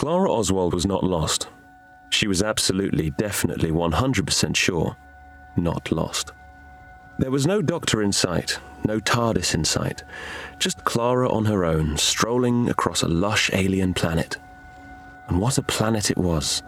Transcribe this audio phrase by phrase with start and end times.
[0.00, 1.48] Clara Oswald was not lost.
[2.08, 4.96] She was absolutely, definitely, 100% sure
[5.56, 6.32] not lost.
[7.18, 10.04] There was no doctor in sight, no TARDIS in sight,
[10.58, 14.38] just Clara on her own, strolling across a lush alien planet.
[15.28, 16.62] And what a planet it was.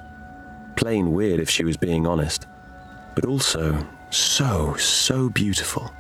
[0.77, 2.47] Plain weird if she was being honest,
[3.15, 5.91] but also so, so beautiful.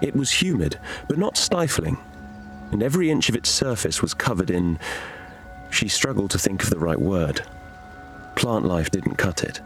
[0.00, 0.78] It was humid,
[1.08, 1.98] but not stifling,
[2.70, 4.78] and every inch of its surface was covered in.
[5.70, 7.42] She struggled to think of the right word.
[8.36, 9.60] Plant life didn't cut it.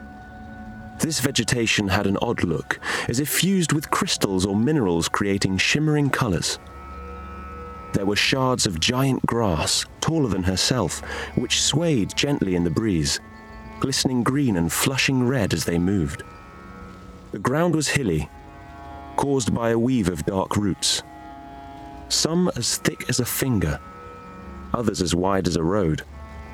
[0.98, 6.10] This vegetation had an odd look, as if fused with crystals or minerals creating shimmering
[6.10, 6.58] colours.
[7.92, 11.00] There were shards of giant grass, taller than herself,
[11.34, 13.20] which swayed gently in the breeze,
[13.80, 16.22] glistening green and flushing red as they moved.
[17.32, 18.28] The ground was hilly,
[19.16, 21.02] caused by a weave of dark roots,
[22.08, 23.80] some as thick as a finger,
[24.74, 26.02] others as wide as a road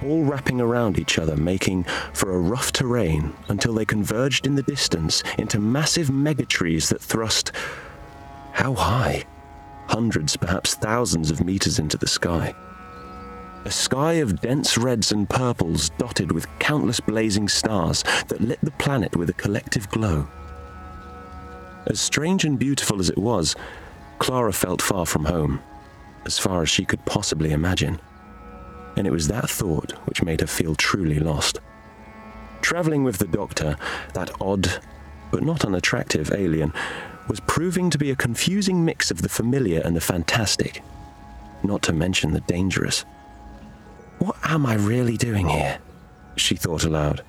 [0.04, 4.62] all wrapping around each other, making for a rough terrain until they converged in the
[4.62, 7.52] distance into massive megatrees that thrust.
[8.52, 9.24] How high?
[9.88, 12.54] Hundreds, perhaps thousands of meters into the sky.
[13.64, 18.70] A sky of dense reds and purples dotted with countless blazing stars that lit the
[18.72, 20.28] planet with a collective glow.
[21.86, 23.56] As strange and beautiful as it was,
[24.18, 25.60] Clara felt far from home,
[26.24, 28.00] as far as she could possibly imagine
[28.96, 31.60] and it was that thought which made her feel truly lost.
[32.60, 33.76] Travelling with the doctor,
[34.14, 34.80] that odd
[35.30, 36.72] but not unattractive alien,
[37.28, 40.82] was proving to be a confusing mix of the familiar and the fantastic,
[41.62, 43.04] not to mention the dangerous.
[44.18, 45.78] What am I really doing here?
[46.36, 47.22] She thought aloud.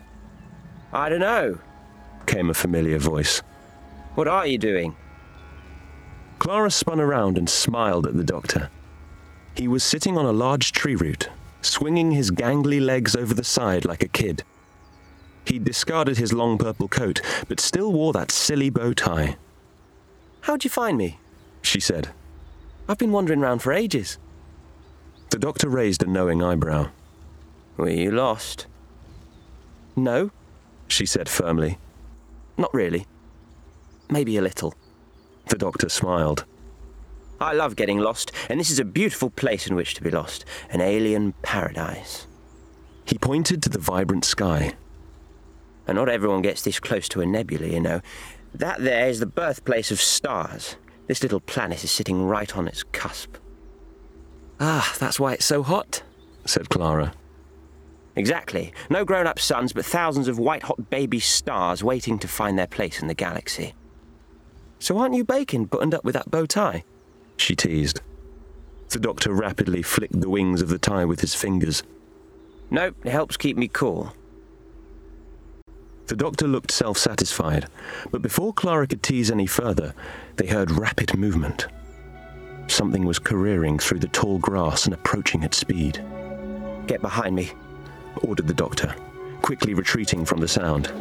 [0.94, 1.59] I don't know,
[2.25, 3.41] came a familiar voice.
[4.16, 4.95] What are you doing?
[6.39, 8.69] Clara spun around and smiled at the doctor.
[9.55, 11.29] He was sitting on a large tree root,
[11.61, 14.43] swinging his gangly legs over the side like a kid.
[15.45, 19.38] He'd discarded his long purple coat, but still wore that silly bow tie.
[20.41, 21.19] How'd you find me?
[21.61, 22.09] she said.
[22.88, 24.17] I've been wandering round for ages.
[25.29, 26.89] The doctor raised a knowing eyebrow.
[27.78, 28.67] Were you lost?
[29.95, 30.31] No,
[30.88, 31.78] she said firmly.
[32.57, 33.05] Not really.
[34.09, 34.73] Maybe a little.
[35.47, 36.45] The doctor smiled.
[37.41, 40.45] I love getting lost, and this is a beautiful place in which to be lost
[40.69, 42.27] an alien paradise.
[43.05, 44.73] He pointed to the vibrant sky.
[45.88, 48.01] And not everyone gets this close to a nebula, you know.
[48.53, 50.75] That there is the birthplace of stars.
[51.07, 53.38] This little planet is sitting right on its cusp.
[54.59, 56.03] Ah, that's why it's so hot,
[56.45, 57.13] said Clara.
[58.16, 58.73] Exactly.
[58.89, 62.67] No grown up suns, but thousands of white hot baby stars waiting to find their
[62.67, 63.73] place in the galaxy.
[64.78, 66.83] So aren't you baking buttoned up with that bow tie?
[67.41, 68.01] She teased.
[68.89, 71.83] The doctor rapidly flicked the wings of the tie with his fingers.
[72.72, 74.13] Nope, it helps keep me cool.
[76.07, 77.67] The doctor looked self satisfied,
[78.09, 79.94] but before Clara could tease any further,
[80.38, 81.67] they heard rapid movement.
[82.66, 86.03] Something was careering through the tall grass and approaching at speed.
[86.88, 87.51] Get behind me,
[88.23, 88.95] ordered the doctor,
[89.44, 90.91] quickly retreating from the sound.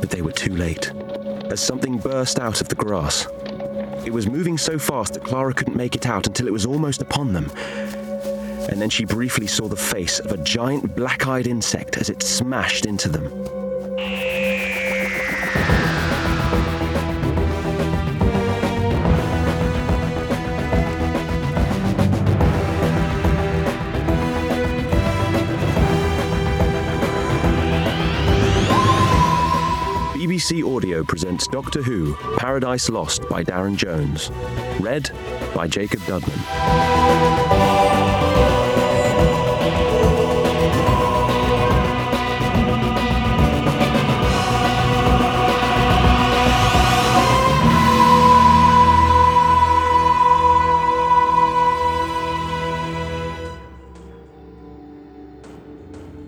[0.00, 0.92] But they were too late.
[1.50, 3.26] As something burst out of the grass,
[4.06, 7.02] it was moving so fast that Clara couldn't make it out until it was almost
[7.02, 7.50] upon them.
[8.70, 12.22] And then she briefly saw the face of a giant black eyed insect as it
[12.22, 13.24] smashed into them.
[30.36, 34.30] BBC Audio presents Doctor Who Paradise Lost by Darren Jones.
[34.78, 35.10] Read
[35.54, 36.36] by Jacob Dudman.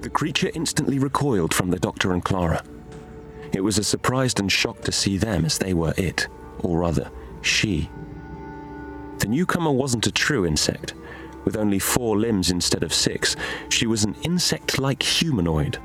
[0.00, 2.64] The creature instantly recoiled from the Doctor and Clara.
[3.52, 6.28] It was a surprised and shock to see them as they were it,
[6.60, 7.10] or rather,
[7.40, 7.90] she.
[9.18, 10.94] The newcomer wasn't a true insect.
[11.44, 13.36] With only four limbs instead of six,
[13.68, 15.78] she was an insect like humanoid.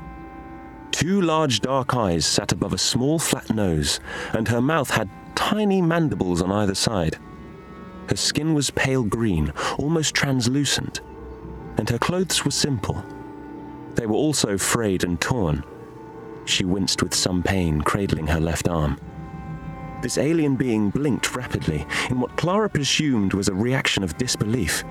[0.90, 3.98] Two large dark eyes sat above a small flat nose,
[4.32, 7.18] and her mouth had tiny mandibles on either side.
[8.08, 11.00] Her skin was pale green, almost translucent,
[11.78, 13.02] and her clothes were simple.
[13.94, 15.64] They were also frayed and torn
[16.44, 18.98] she winced with some pain, cradling her left arm.
[20.02, 24.84] This alien being blinked rapidly in what Clara presumed was a reaction of disbelief,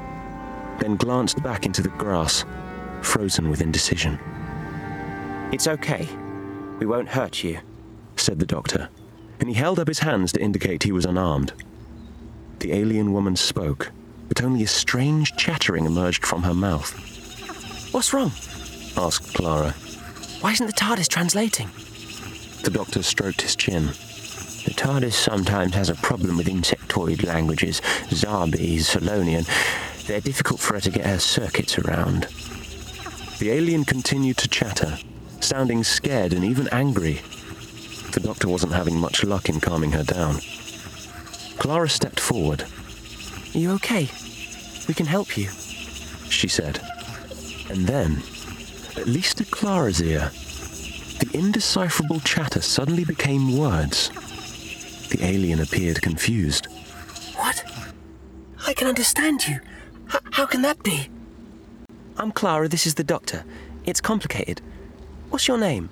[0.79, 2.45] then glanced back into the grass,
[3.01, 4.19] frozen with indecision.
[5.51, 6.07] It's okay.
[6.79, 7.59] We won't hurt you,
[8.15, 8.89] said the doctor,
[9.39, 11.53] and he held up his hands to indicate he was unarmed.
[12.59, 13.91] The alien woman spoke,
[14.29, 16.91] but only a strange chattering emerged from her mouth.
[17.93, 18.31] What's wrong?
[18.97, 19.75] asked Clara.
[20.43, 21.69] Why isn't the TARDIS translating?
[22.63, 23.85] The doctor stroked his chin.
[23.85, 27.79] The TARDIS sometimes has a problem with insectoid languages,
[28.09, 29.47] Zarbi, Solonian.
[30.05, 32.23] They're difficult for her to get her circuits around.
[33.39, 34.97] The alien continued to chatter,
[35.39, 37.21] sounding scared and even angry.
[38.11, 40.39] The doctor wasn't having much luck in calming her down.
[41.57, 42.65] Clara stepped forward.
[43.55, 44.09] Are you okay?
[44.89, 45.47] We can help you,
[46.27, 46.81] she said.
[47.69, 48.21] And then,
[48.97, 50.31] at least to Clara's ear,
[51.19, 54.09] the indecipherable chatter suddenly became words.
[55.09, 56.67] The alien appeared confused.
[57.35, 57.63] What?
[58.65, 59.59] I can understand you.
[60.13, 61.09] H- how can that be?
[62.17, 63.43] I'm Clara, this is the doctor.
[63.85, 64.61] It's complicated.
[65.29, 65.89] What's your name?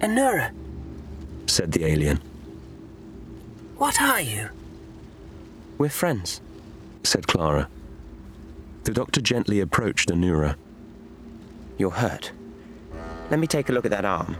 [0.00, 0.52] Anura,
[1.46, 2.20] said the alien.
[3.78, 4.48] What are you?
[5.78, 6.40] We're friends,
[7.04, 7.68] said Clara.
[8.84, 10.56] The doctor gently approached Anura.
[11.78, 12.32] You're hurt.
[13.30, 14.36] Let me take a look at that arm.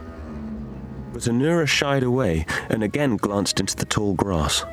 [1.13, 4.65] But Anura shied away and again glanced into the tall grass.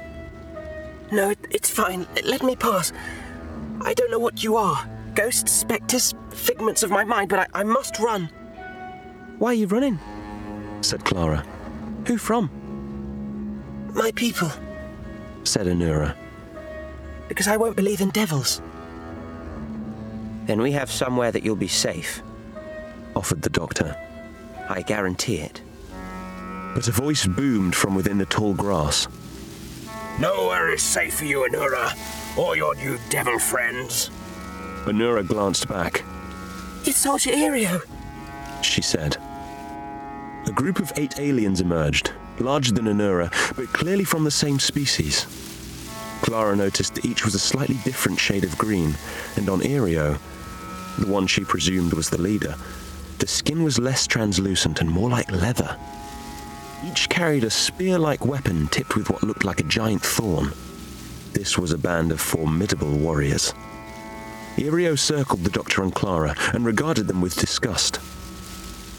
[1.11, 2.07] No, it, it's fine.
[2.23, 2.91] Let me pass.
[3.81, 4.87] I don't know what you are.
[5.15, 8.29] Ghosts, spectres, figments of my mind, but I, I must run.
[9.37, 9.99] Why are you running?
[10.81, 11.45] said Clara.
[12.07, 12.49] Who from?
[13.93, 14.51] My people,
[15.43, 16.15] said Anura.
[17.27, 18.61] Because I won't believe in devils.
[20.45, 22.21] Then we have somewhere that you'll be safe,
[23.15, 23.95] offered the doctor.
[24.69, 25.61] I guarantee it.
[26.73, 29.07] But a voice boomed from within the tall grass.
[30.19, 31.93] Nowhere is safe for you, Anura,
[32.37, 34.09] or your new devil friends.
[34.85, 36.03] Anura glanced back.
[36.85, 37.81] It's Soldier Aereo,
[38.61, 39.17] she said.
[40.45, 45.25] A group of eight aliens emerged, larger than Anura, but clearly from the same species.
[46.21, 48.95] Clara noticed that each was a slightly different shade of green,
[49.35, 50.19] and on Aereo,
[50.99, 52.55] the one she presumed was the leader,
[53.23, 55.77] the skin was less translucent and more like leather.
[56.85, 60.51] Each carried a spear like weapon tipped with what looked like a giant thorn.
[61.31, 63.53] This was a band of formidable warriors.
[64.57, 67.95] Aereo circled the Doctor and Clara and regarded them with disgust.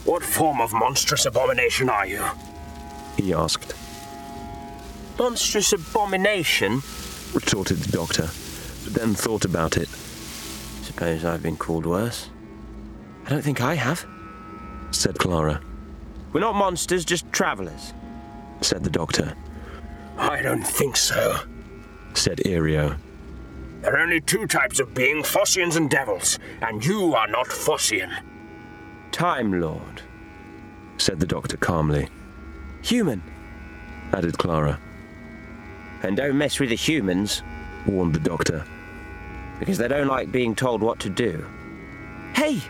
[0.07, 2.25] What form of monstrous abomination are you?
[3.19, 3.75] He asked.
[5.19, 6.81] Monstrous abomination?
[7.35, 8.31] retorted the Doctor,
[8.85, 9.91] but then thought about it.
[10.81, 12.31] Suppose I've been called worse.
[13.27, 14.07] I don't think I have,
[14.97, 15.61] said Clara.
[16.33, 17.93] We're not monsters, just travellers,
[18.61, 19.35] said the Doctor.
[20.17, 21.41] I don't think so,
[22.15, 22.97] said Aereo.
[23.83, 28.11] There are only two types of being, Fossians and devils, and you are not Fossian.
[29.13, 30.03] Time Lord,
[30.97, 32.09] said the Doctor calmly.
[32.83, 33.23] Human,
[34.13, 34.81] added Clara.
[36.03, 37.43] And don't mess with the humans,
[37.87, 38.65] warned the Doctor.
[39.59, 41.47] Because they don't like being told what to do.
[42.35, 42.61] Hey!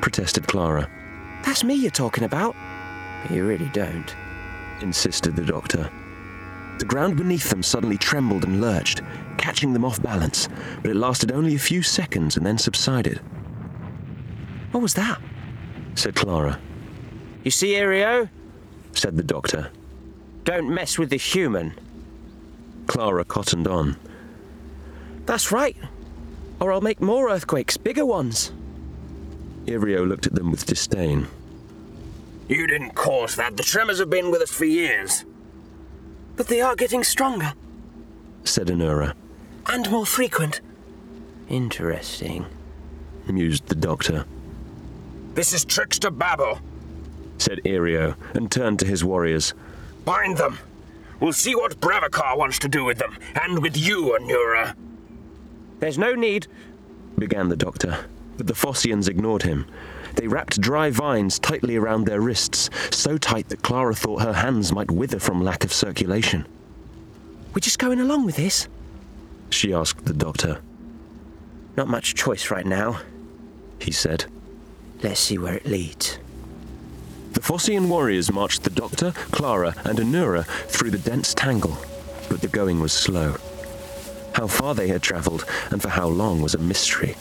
[0.00, 0.88] protested Clara.
[1.44, 2.54] That's me you're talking about.
[3.22, 4.14] But you really don't,
[4.80, 5.90] insisted the Doctor.
[6.78, 9.02] The ground beneath them suddenly trembled and lurched,
[9.38, 10.48] catching them off balance,
[10.80, 13.20] but it lasted only a few seconds and then subsided.
[14.72, 15.20] What was that?
[15.94, 16.58] said Clara.
[17.44, 18.28] You see, Aereo?
[18.94, 19.70] said the Doctor.
[20.44, 21.74] Don't mess with the human.
[22.86, 23.96] Clara cottoned on.
[25.26, 25.76] That's right.
[26.60, 28.52] Or I'll make more earthquakes, bigger ones.
[29.66, 31.28] Aereo looked at them with disdain.
[32.48, 33.56] You didn't cause that.
[33.56, 35.24] The tremors have been with us for years.
[36.36, 37.52] But they are getting stronger,
[38.44, 39.14] said Anura.
[39.66, 40.60] And more frequent.
[41.48, 42.46] Interesting,
[43.28, 44.24] mused the doctor.
[45.34, 46.60] This is trickster babble,
[47.38, 49.54] said Aereo, and turned to his warriors.
[50.04, 50.58] Bind them.
[51.20, 54.74] We'll see what Bravakar wants to do with them, and with you, Anura.
[55.78, 56.48] There's no need,
[57.16, 59.66] began the doctor, but the Fossians ignored him.
[60.16, 64.72] They wrapped dry vines tightly around their wrists, so tight that Clara thought her hands
[64.72, 66.46] might wither from lack of circulation.
[67.54, 68.68] We're just going along with this?
[69.50, 70.60] She asked the doctor.
[71.76, 73.00] Not much choice right now,
[73.78, 74.26] he said.
[75.02, 76.18] Let's see where it leads.
[77.32, 81.78] The Fossian warriors marched the doctor, Clara, and Anura through the dense tangle,
[82.28, 83.36] but the going was slow.
[84.34, 87.16] How far they had travelled and for how long was a mystery.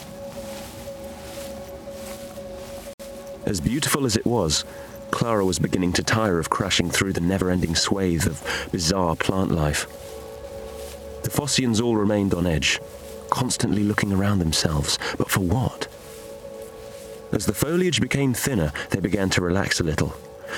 [3.45, 4.63] As beautiful as it was,
[5.09, 9.51] Clara was beginning to tire of crashing through the never ending swathe of bizarre plant
[9.51, 9.87] life.
[11.23, 12.79] The Fossians all remained on edge,
[13.29, 15.87] constantly looking around themselves, but for what?
[17.31, 20.13] As the foliage became thinner, they began to relax a little,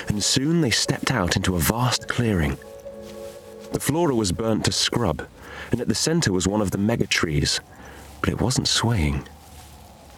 [0.08, 2.58] and soon they stepped out into a vast clearing.
[3.72, 5.28] The flora was burnt to scrub,
[5.72, 7.60] and at the center was one of the mega trees,
[8.22, 9.28] but it wasn't swaying.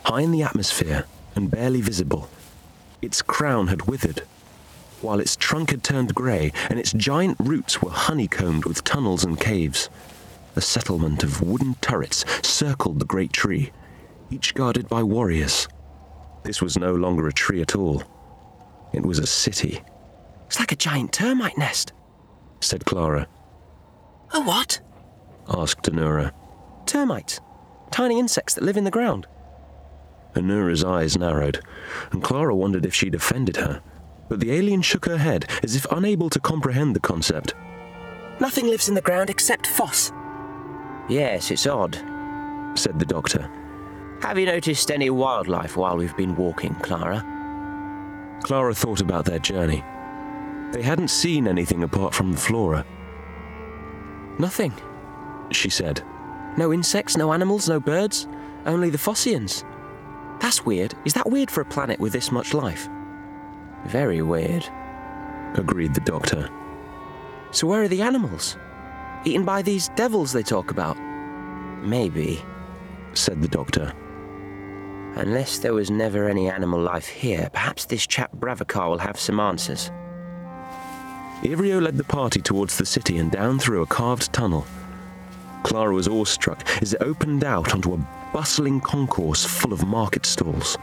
[0.03, 1.05] High in the atmosphere,
[1.35, 2.29] and barely visible,
[3.05, 4.23] its crown had withered,
[5.01, 9.39] while its trunk had turned grey, and its giant roots were honeycombed with tunnels and
[9.39, 9.89] caves.
[10.55, 13.71] A settlement of wooden turrets circled the great tree,
[14.31, 15.67] each guarded by warriors.
[16.43, 18.03] This was no longer a tree at all.
[18.93, 19.81] It was a city,
[20.47, 21.93] It's like a giant termite nest.
[22.61, 23.27] said Clara.
[24.33, 24.79] A what?
[25.47, 26.31] Asked Anura.
[26.87, 27.39] Termites.
[27.91, 29.27] Tiny insects that live in the ground.
[30.35, 31.59] Anura's eyes narrowed,
[32.11, 33.81] and Clara wondered if she'd offended her.
[34.27, 37.53] But the alien shook her head, as if unable to comprehend the concept.
[38.39, 40.11] Nothing lives in the ground except Foss.
[41.07, 41.95] Yes, it's odd.
[42.75, 43.49] Said the doctor.
[44.21, 47.23] Have you noticed any wildlife while we've been walking, Clara?
[48.43, 49.83] Clara thought about their journey.
[50.71, 52.85] They hadn't seen anything apart from the flora,
[54.37, 54.73] Nothing.
[55.51, 56.01] she said.
[56.57, 58.27] No insects, no animals, no birds.
[58.65, 59.63] Only the Fossians.
[60.39, 60.93] That's weird.
[61.05, 62.87] Is that weird for a planet with this much life?
[63.85, 64.67] Very weird.
[65.55, 66.49] Agreed the doctor.
[67.51, 68.57] So where are the animals?
[69.23, 70.97] Eaten by these devils they talk about.
[71.81, 72.43] Maybe.
[73.13, 73.93] Said the doctor.
[75.15, 79.39] Unless there was never any animal life here, perhaps this chap Bravakar will have some
[79.39, 79.89] answers.
[81.41, 84.65] Ivrio led the party towards the city and down through a carved tunnel.
[85.63, 87.97] Clara was awestruck as it opened out onto a
[88.35, 90.77] bustling concourse full of market stalls.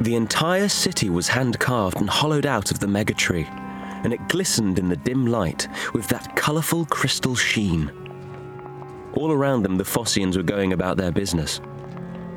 [0.00, 3.46] The entire city was hand carved and hollowed out of the mega tree,
[4.02, 7.92] and it glistened in the dim light with that colourful crystal sheen.
[9.12, 11.60] All around them, the Fossians were going about their business.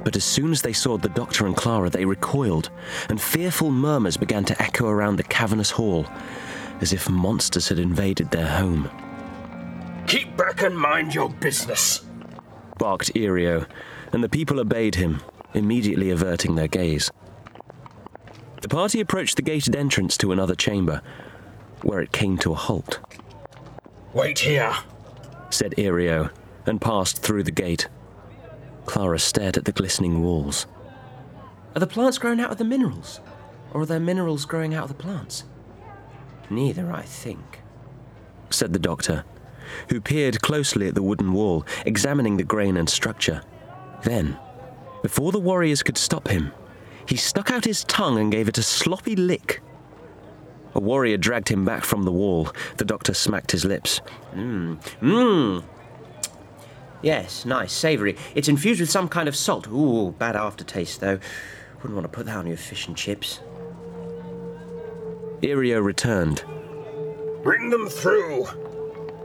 [0.04, 2.70] But as soon as they saw the doctor and Clara, they recoiled,
[3.10, 6.06] and fearful murmurs began to echo around the cavernous hall,
[6.84, 8.90] as if monsters had invaded their home.
[10.06, 12.04] Keep back and mind your business.
[12.78, 13.66] Barked Irio,
[14.12, 15.22] and the people obeyed him,
[15.54, 17.10] immediately averting their gaze.
[18.62, 21.02] The party approached the gated entrance to another chamber,
[21.84, 23.00] where it came to a halt,
[24.14, 24.76] Wait here.
[25.52, 26.32] said Irio,
[26.66, 27.88] and passed through the gate.
[28.86, 30.68] Clara stared at the glistening walls.
[31.76, 33.22] Are the plants growing out of the minerals?
[33.74, 35.46] Or are there minerals growing out of the plants?
[36.54, 37.62] Neither, I think.
[38.52, 39.24] said the doctor,
[39.90, 43.42] who peered closely at the wooden wall, examining the grain and structure.
[44.04, 44.38] Then,
[45.02, 46.52] before the warriors could stop him,
[47.08, 49.62] he stuck out his tongue and gave it a sloppy lick.
[50.76, 52.50] A warrior dragged him back from the wall.
[52.78, 54.02] The doctor smacked his lips.
[54.36, 54.80] Mmm.
[55.02, 55.64] Mmm.
[57.02, 58.16] Yes, nice, savoury.
[58.36, 59.68] It's infused with some kind of salt.
[59.68, 61.20] Ooh, bad aftertaste, though.
[61.78, 63.40] Wouldn't want to put that on your fish and chips.
[65.44, 66.44] Irio returned.
[67.44, 68.46] Bring them through.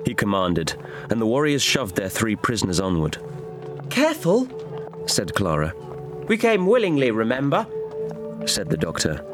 [0.05, 0.75] He commanded,
[1.11, 3.19] and the warriors shoved their three prisoners onward,
[3.91, 4.49] Careful!
[5.07, 5.73] said Clara,
[6.29, 7.67] We came willingly, remember?
[8.47, 9.25] said the doctor.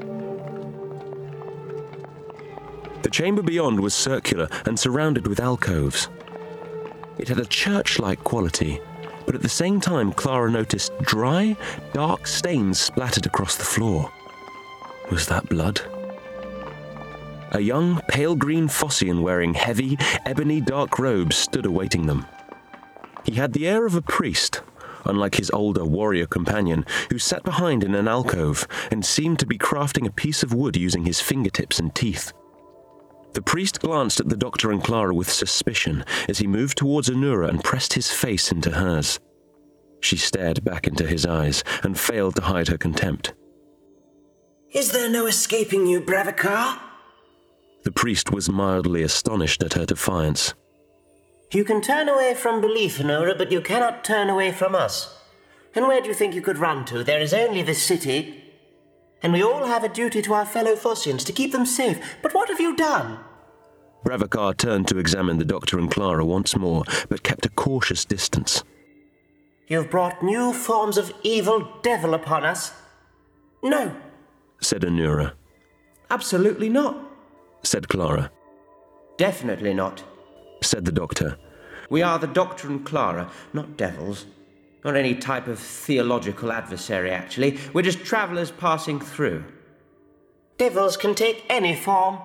[3.03, 6.09] The chamber beyond was circular and surrounded with alcoves.
[7.19, 8.81] It had a church like quality,
[9.27, 11.57] but at the same time, Clara noticed dry,
[11.93, 14.11] dark stains splattered across the floor.
[15.11, 15.81] Was that blood?
[17.55, 19.97] A young, pale green Fossian wearing heavy,
[20.27, 22.27] ebony dark robes stood awaiting them.
[23.25, 24.61] He had the air of a priest,
[25.05, 29.57] unlike his older warrior companion, who sat behind in an alcove and seemed to be
[29.57, 32.33] crafting a piece of wood using his fingertips and teeth.
[33.35, 37.49] The priest glanced at the doctor and Clara with suspicion as he moved towards Anura
[37.49, 39.21] and pressed his face into hers.
[40.01, 43.33] She stared back into his eyes and failed to hide her contempt.
[44.73, 46.84] Is there no escaping you, Bravakar?
[47.85, 50.55] The priest was mildly astonished at her defiance.
[51.53, 55.19] You can turn away from belief, Nora, but you cannot turn away from us.
[55.75, 57.05] And where do you think you could run to?
[57.05, 58.43] There is only this city.
[59.23, 61.99] And we all have a duty to our fellow Fossians to keep them safe.
[62.23, 63.19] But what have you done?
[64.05, 68.63] Bravakar turned to examine the doctor and Clara once more, but kept a cautious distance.
[69.67, 72.73] You've brought new forms of evil devil upon us.
[73.63, 73.95] No,
[74.61, 75.33] Said Anura.
[76.11, 77.04] absolutely not.
[77.65, 78.31] Said Clara.
[79.17, 80.05] Definitely not.
[80.63, 81.37] Said the doctor.
[81.91, 84.27] We are the Doctor and Clara, not devils.
[84.85, 87.59] Not any type of theological adversary, actually.
[87.73, 89.45] We're just travellers passing through.
[90.59, 92.19] Devils can take any form.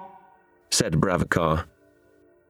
[0.69, 1.65] Said Bravakar.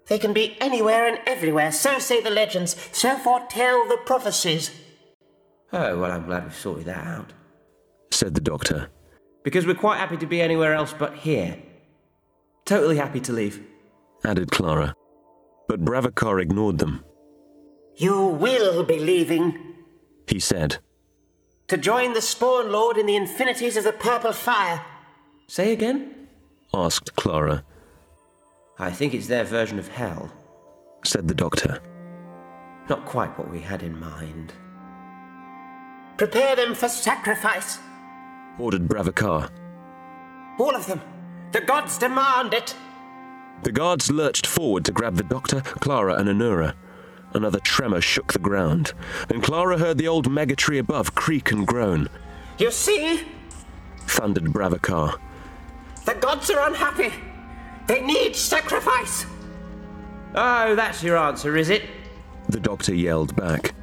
[0.08, 4.72] They can be anywhere and everywhere, so say the legends, so foretell the prophecies.
[5.72, 7.34] Oh, well, I'm glad we've sorted that out.
[8.12, 8.90] said the doctor.
[9.44, 11.58] Because we're quite happy to be anywhere else but here.
[12.70, 13.66] Totally happy to leave.
[14.24, 14.94] added Clara.
[15.68, 17.04] But Bravakar ignored them.
[17.96, 19.58] You will be leaving
[20.28, 20.78] He said,
[21.68, 24.86] to join the Spawn Lord in the infinities of the Purple Fire.
[25.48, 26.28] Say again?
[26.72, 27.64] asked Clara,
[28.78, 30.32] I think it's their version of hell.
[31.04, 31.82] said the doctor.
[32.88, 34.54] Not quite what we had in mind.
[36.18, 37.80] Prepare them for sacrifice.
[38.60, 39.50] Ordered Bravakar.
[40.60, 41.02] All of them.
[41.52, 42.76] The gods demand it.
[43.64, 46.76] The guards lurched forward to grab the doctor, Clara, and Anura.
[47.34, 48.94] Another tremor shook the ground,
[49.30, 52.08] and Clara heard the old mega tree above creak and groan.
[52.58, 53.22] You see,
[54.08, 55.20] Thundered Bravakar.
[56.06, 57.14] the gods are unhappy.
[57.88, 59.26] They need sacrifice.
[60.36, 61.84] Oh, that's your answer, is it?
[62.50, 63.74] The doctor yelled back.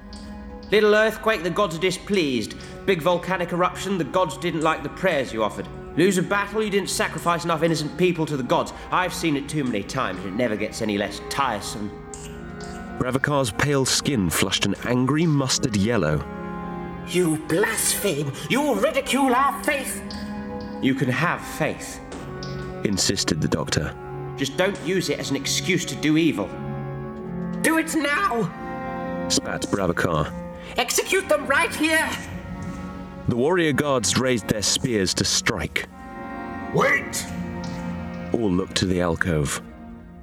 [0.70, 2.54] Little earthquake, the gods are displeased.
[2.86, 5.68] Big volcanic eruption, the gods didn't like the prayers you offered.
[5.96, 8.72] Lose a battle, you didn't sacrifice enough innocent people to the gods.
[8.90, 11.90] I've seen it too many times, and it never gets any less tiresome.
[12.98, 16.24] Bravakar's pale skin flushed an angry mustard yellow.
[17.08, 18.32] You blaspheme.
[18.50, 20.02] You ridicule our faith.
[20.82, 22.00] You can have faith.
[22.84, 23.94] Insisted the doctor.
[24.36, 26.46] Just don't use it as an excuse to do evil.
[27.62, 28.50] Do it now.
[29.28, 30.32] Spat Bravakar.
[30.76, 32.08] Execute them right here.
[33.28, 35.88] The warrior guards raised their spears to strike.
[36.72, 37.26] Wait!
[38.32, 39.60] All looked to the alcove.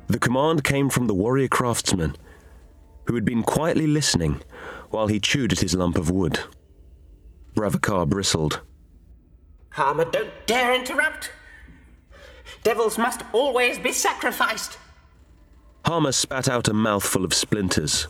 [0.07, 2.15] The command came from the warrior craftsman,
[3.05, 4.41] who had been quietly listening
[4.89, 6.39] while he chewed at his lump of wood.
[7.55, 8.61] Bravakar bristled.
[9.71, 11.31] Harmer, don't dare interrupt.
[12.63, 14.77] Devils must always be sacrificed.
[15.85, 18.07] Harmer spat out a mouthful of splinters.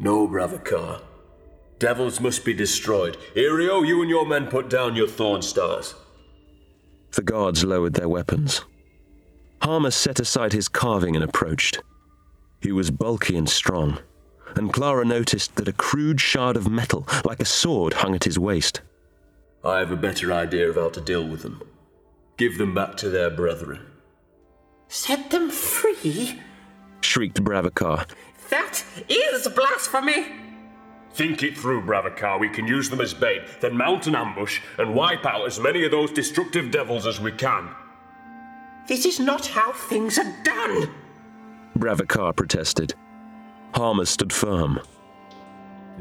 [0.00, 1.02] No, Bravakar.
[1.78, 3.16] Devils must be destroyed.
[3.34, 5.94] Irio, you and your men put down your thorn stars.
[7.12, 8.62] The guards lowered their weapons.
[9.62, 11.82] Harmer set aside his carving and approached.
[12.60, 13.98] He was bulky and strong,
[14.54, 18.38] and Clara noticed that a crude shard of metal, like a sword, hung at his
[18.38, 18.80] waist.
[19.64, 21.62] I have a better idea of how to deal with them.
[22.36, 23.80] Give them back to their brethren.
[24.88, 26.40] Set them free?
[27.00, 28.06] Shrieked Bravakar.
[28.50, 30.45] That is blasphemy.
[31.16, 32.38] Think it through, Bravakar.
[32.38, 35.82] We can use them as bait, then mount an ambush and wipe out as many
[35.82, 37.70] of those destructive devils as we can.
[38.86, 40.90] This is not how things are done.
[41.78, 42.92] Bravakar protested.
[43.74, 44.78] Harmer stood firm.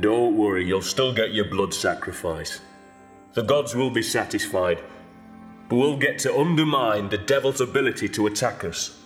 [0.02, 2.60] Don't worry, you'll still get your blood sacrifice.
[3.36, 4.84] The gods will be satisfied,
[5.70, 9.00] but we'll get to undermine the devil's ability to attack us.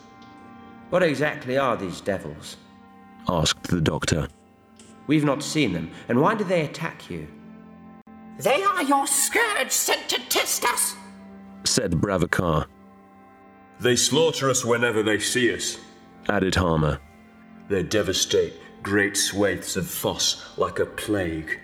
[0.89, 2.58] What exactly are these devils?
[3.28, 4.28] asked the doctor.
[5.10, 7.28] We've not seen them, and why do they attack you?
[8.38, 10.95] They are your scourge sent to test us.
[11.63, 12.67] Said Bravakar,
[13.80, 15.80] They slaughter us whenever they see us.
[16.30, 17.00] added Harmer.
[17.69, 21.58] They devastate great swathes of Foss like a plague,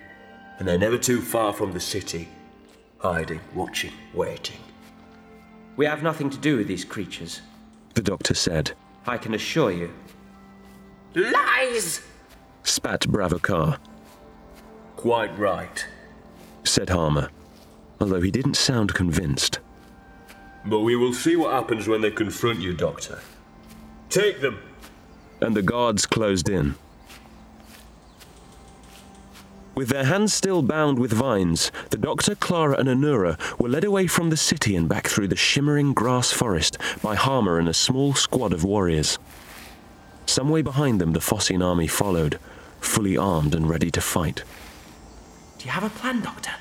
[0.58, 2.28] and they're never too far from the city,
[2.98, 4.58] hiding, watching, waiting.
[5.76, 7.42] We have nothing to do with these creatures.
[7.94, 8.72] The doctor said.
[9.06, 9.94] I can assure you.
[11.14, 12.02] Lies!
[12.66, 13.78] Spat Bravakar,
[14.96, 15.86] Quite right.
[16.64, 17.30] said Harmer,
[18.02, 19.60] although he didn't sound convinced.
[20.66, 23.20] But we will see what happens when they confront you, Doctor.
[24.10, 24.60] Take them!
[25.42, 26.76] and the guards closed in.
[29.76, 34.08] With their hands still bound with vines, the doctor, Clara, and Anura were led away
[34.08, 38.14] from the city and back through the shimmering grass forest by Harmer and a small
[38.14, 39.20] squad of warriors.
[40.26, 42.40] Some way behind them, the Fossian army followed,
[42.86, 44.44] fully armed and ready to fight.
[45.58, 46.52] Do you have a plan, Doctor?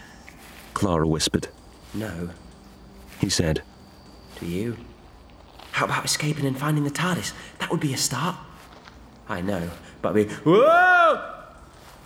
[0.72, 1.48] Clara whispered.
[1.92, 2.30] No.
[3.20, 3.62] He said,
[4.40, 4.76] Do you?
[5.72, 7.32] How about escaping and finding the TARDIS?
[7.58, 8.37] That would be a start.
[9.28, 9.70] I know,
[10.02, 10.24] but we.
[10.24, 11.30] Whoa!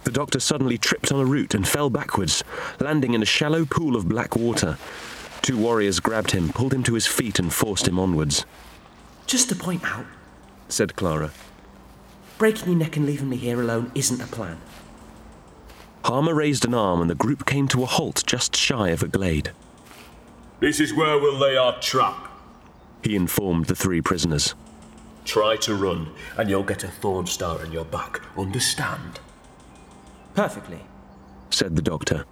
[0.05, 2.43] The doctor suddenly tripped on a root and fell backwards,
[2.81, 4.79] landing in a shallow pool of black water.
[5.43, 8.45] Two warriors grabbed him, pulled him to his feet, and forced him onwards,
[9.27, 10.07] Just to point out,
[10.69, 11.33] said Clara.
[12.39, 14.59] Breaking your neck and leaving me here alone isn't a plan.
[16.05, 19.09] Harmer raised an arm and the group came to a halt just shy of a
[19.09, 19.51] glade.
[20.61, 22.31] This is where we'll lay our trap.
[23.03, 24.55] He informed the three prisoners.
[25.25, 28.23] Try to run, and you'll get a thorn star in your back.
[28.37, 29.21] Understand?
[30.35, 30.81] Perfectly.
[31.51, 32.25] said the doctor.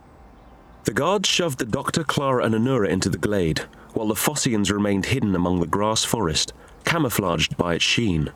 [0.85, 3.61] The guards shoved the doctor, Clara, and Anura into the glade,
[3.92, 6.53] while the Fossians remained hidden among the grass forest,
[6.85, 8.33] camouflaged by its sheen.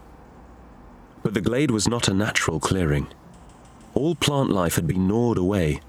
[1.23, 3.09] But the glade was not a natural clearing.
[3.95, 5.81] All plant life had been gnawed away,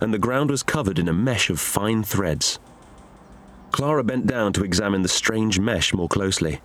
[0.00, 2.58] and the ground was covered in a mesh of fine threads.
[3.72, 6.60] Clara bent down to examine the strange mesh more closely.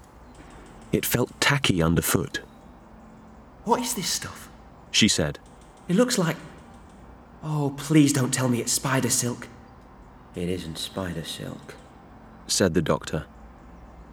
[0.91, 2.41] It felt tacky underfoot.
[3.63, 4.49] What is this stuff?
[4.91, 5.39] She said.
[5.87, 6.37] It looks like.
[7.43, 9.47] Oh, please don't tell me it's spider silk.
[10.35, 11.75] It isn't spider silk,
[12.47, 13.25] said the doctor,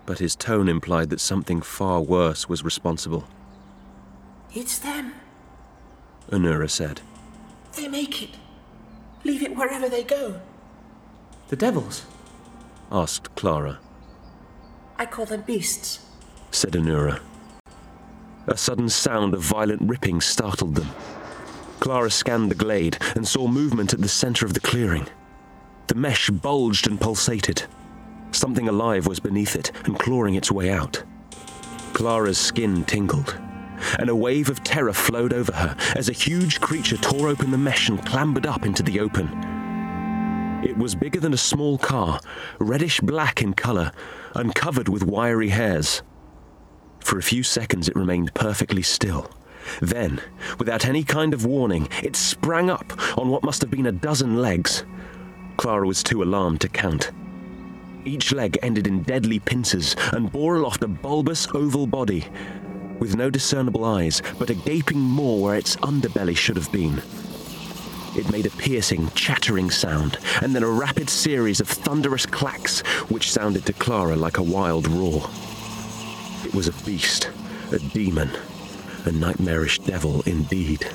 [0.06, 3.28] but his tone implied that something far worse was responsible.
[4.60, 5.12] It's them,
[6.32, 7.00] Anura said.
[7.76, 8.30] They make it.
[9.22, 10.40] Leave it wherever they go.
[11.46, 12.06] The devils?
[12.90, 13.78] asked Clara.
[14.96, 16.04] I call them beasts,
[16.50, 17.20] said Anura.
[18.48, 20.90] A sudden sound of violent ripping startled them.
[21.78, 25.06] Clara scanned the glade and saw movement at the center of the clearing.
[25.86, 27.62] The mesh bulged and pulsated.
[28.32, 31.04] Something alive was beneath it and clawing its way out.
[31.92, 33.38] Clara's skin tingled,
[33.98, 37.58] and a wave of terror flowed over her as a huge creature tore open the
[37.58, 39.28] mesh and clambered up into the open.
[40.64, 42.20] It was bigger than a small car,
[42.58, 43.92] reddish black in color,
[44.34, 46.02] and covered with wiry hairs.
[47.00, 49.30] For a few seconds it remained perfectly still.
[49.80, 50.20] Then,
[50.58, 54.36] without any kind of warning, it sprang up on what must have been a dozen
[54.36, 54.84] legs
[55.58, 57.10] Clara was too alarmed to count.
[58.04, 62.24] Each leg ended in deadly pincers and bore aloft a bulbous oval body,
[62.98, 67.02] with no discernible eyes, but a gaping maw where its underbelly should have been.
[68.16, 72.80] It made a piercing, chattering sound, and then a rapid series of thunderous clacks,
[73.10, 75.28] which sounded to Clara like a wild roar.
[76.44, 77.30] It was a beast,
[77.70, 78.30] a demon,
[79.04, 80.86] a nightmarish devil indeed.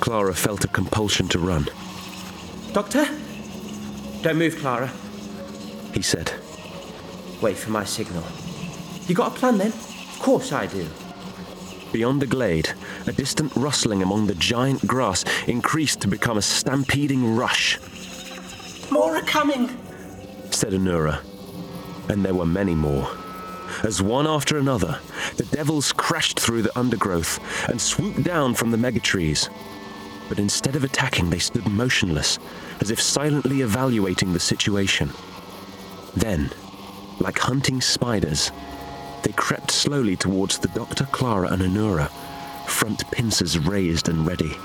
[0.00, 1.68] Clara felt a compulsion to run.
[2.72, 3.06] Doctor?
[4.22, 4.90] Don't move, Clara.
[5.92, 6.32] He said.
[7.42, 8.24] Wait for my signal.
[9.06, 9.72] You got a plan then?
[10.20, 10.86] Of course I do.
[11.94, 12.68] Beyond the glade,
[13.06, 17.78] a distant rustling among the giant grass increased to become a stampeding rush.
[18.90, 19.68] More are coming,
[20.50, 21.22] said Anura.
[22.10, 23.10] And there were many more.
[23.82, 25.00] As one after another,
[25.38, 29.48] the devils crashed through the undergrowth and swooped down from the megatrees
[30.30, 32.38] but instead of attacking, they stood motionless,
[32.80, 35.10] as if silently evaluating the situation.
[36.14, 36.52] Then,
[37.18, 38.52] like hunting spiders,
[39.22, 42.10] they crept slowly towards the Doctor, Clara, and Anura,
[42.66, 44.56] front pincers raised and ready.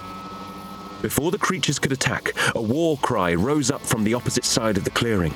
[1.02, 4.84] Before the creatures could attack, a war cry rose up from the opposite side of
[4.84, 5.34] the clearing.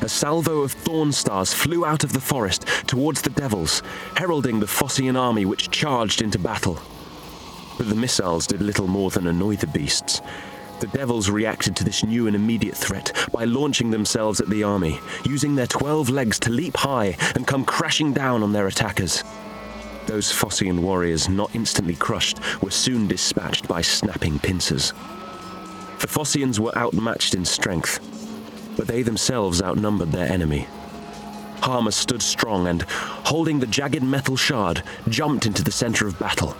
[0.00, 3.82] A salvo of thorn stars flew out of the forest towards the devils,
[4.16, 6.80] heralding the Fossian army which charged into battle.
[7.76, 10.20] But the missiles did little more than annoy the beasts.
[10.80, 15.00] The devils reacted to this new and immediate threat by launching themselves at the army,
[15.24, 19.24] using their twelve legs to leap high and come crashing down on their attackers.
[20.06, 24.92] Those Fossian warriors, not instantly crushed, were soon dispatched by snapping pincers.
[25.98, 27.98] The Fossians were outmatched in strength,
[28.76, 30.68] but they themselves outnumbered their enemy.
[31.60, 36.56] Harma stood strong and, holding the jagged metal shard, jumped into the center of battle.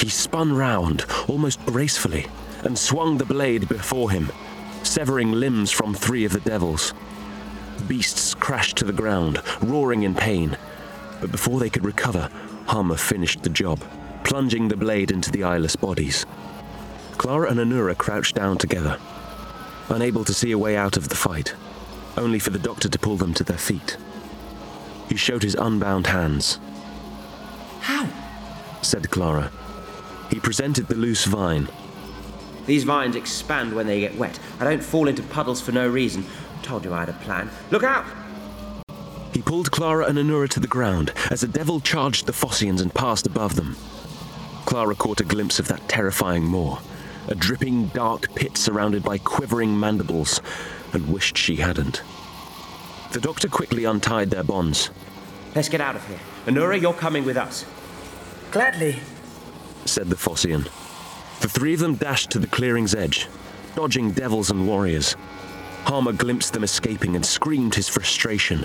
[0.00, 2.26] He spun round, almost gracefully,
[2.62, 4.30] and swung the blade before him,
[4.82, 6.94] severing limbs from three of the devils.
[7.88, 10.56] Beasts crashed to the ground, roaring in pain,
[11.20, 12.28] but before they could recover,
[12.66, 13.82] Harma finished the job,
[14.24, 16.26] plunging the blade into the eyeless bodies.
[17.18, 18.98] Clara and Anura crouched down together,
[19.88, 21.54] unable to see a way out of the fight,
[22.16, 23.96] only for the doctor to pull them to their feet.
[25.08, 26.58] He showed his unbound hands.
[27.80, 28.08] How?
[28.82, 29.50] said Clara.
[30.30, 31.68] He presented the loose vine.
[32.66, 34.38] These vines expand when they get wet.
[34.60, 36.24] I don't fall into puddles for no reason.
[36.62, 37.50] Told you I had a plan.
[37.70, 38.06] Look out!
[39.32, 42.94] He pulled Clara and Anura to the ground as the devil charged the Fossians and
[42.94, 43.76] passed above them.
[44.66, 46.78] Clara caught a glimpse of that terrifying maw,
[47.28, 50.40] a dripping dark pit surrounded by quivering mandibles,
[50.92, 52.02] and wished she hadn't.
[53.12, 54.90] The doctor quickly untied their bonds.
[55.54, 56.20] Let's get out of here.
[56.46, 57.64] Anura, you're coming with us.
[58.50, 59.00] Gladly
[59.84, 60.68] said the Fossian.
[61.42, 63.26] The three of them dashed to the clearing's edge,
[63.74, 65.16] dodging devils and warriors.
[65.84, 68.64] Harma glimpsed them escaping and screamed his frustration,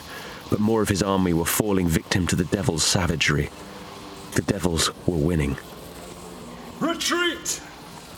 [0.51, 3.49] but more of his army were falling victim to the devil's savagery.
[4.33, 5.57] The devils were winning.
[6.79, 7.59] Retreat!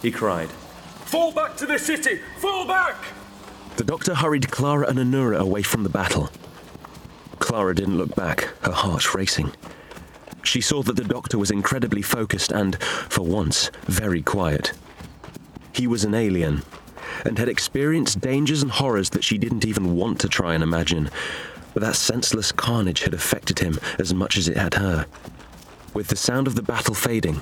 [0.01, 0.49] He cried.
[1.05, 2.19] Fall back to the city!
[2.39, 2.97] Fall back!
[3.77, 6.29] The doctor hurried Clara and Anura away from the battle.
[7.39, 9.53] Clara didn't look back, her heart racing.
[10.43, 14.73] She saw that the doctor was incredibly focused and, for once, very quiet.
[15.73, 16.63] He was an alien,
[17.25, 21.09] and had experienced dangers and horrors that she didn't even want to try and imagine.
[21.73, 25.05] But that senseless carnage had affected him as much as it had her.
[25.93, 27.41] With the sound of the battle fading,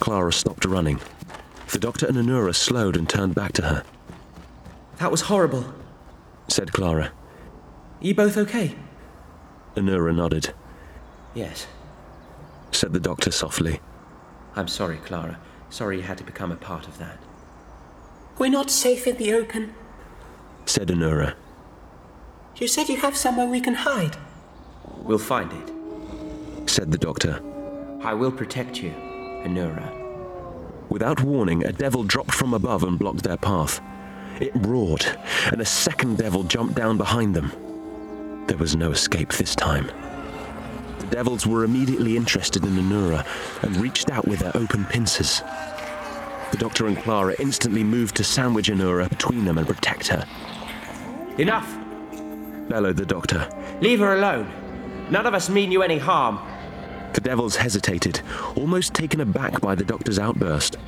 [0.00, 1.00] Clara stopped running.
[1.70, 3.84] The doctor and Anura slowed and turned back to her.
[4.98, 5.72] That was horrible,
[6.48, 7.12] said Clara.
[8.00, 8.74] You both okay?
[9.74, 10.52] Anura nodded.
[11.34, 11.66] Yes,
[12.72, 13.80] said the doctor softly.
[14.56, 15.38] I'm sorry, Clara.
[15.70, 17.18] Sorry you had to become a part of that.
[18.38, 19.74] We're not safe in the open,
[20.66, 21.34] said Anura.
[22.56, 24.16] You said you have somewhere we can hide.
[24.98, 27.40] We'll find it, said the doctor.
[28.02, 28.90] I will protect you,
[29.44, 29.98] Anura.
[30.88, 33.80] Without warning, a devil dropped from above and blocked their path.
[34.40, 35.06] It roared,
[35.50, 37.52] and a second devil jumped down behind them.
[38.46, 39.90] There was no escape this time.
[41.12, 43.26] The devils were immediately interested in Anura
[43.60, 45.42] and reached out with their open pincers.
[46.52, 50.24] The doctor and Clara instantly moved to sandwich Anura between them and protect her.
[51.36, 51.68] Enough!
[52.66, 53.46] bellowed the doctor.
[53.82, 54.50] Leave her alone.
[55.10, 56.40] None of us mean you any harm.
[57.12, 58.22] The devils hesitated,
[58.56, 60.78] almost taken aback by the doctor's outburst.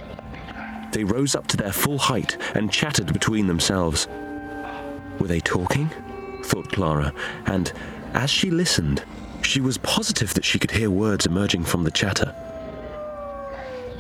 [0.92, 4.08] They rose up to their full height and chattered between themselves.
[5.20, 5.90] Were they talking?
[6.44, 7.12] thought Clara,
[7.44, 7.70] and
[8.14, 9.04] as she listened,
[9.44, 12.34] she was positive that she could hear words emerging from the chatter.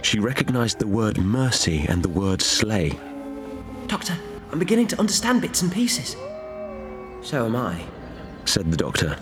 [0.02, 2.98] She recognized the word mercy and the word slay.
[3.86, 4.16] Doctor,
[4.52, 6.16] I'm beginning to understand bits and pieces.
[7.22, 7.82] So am I,
[8.44, 9.16] said the doctor.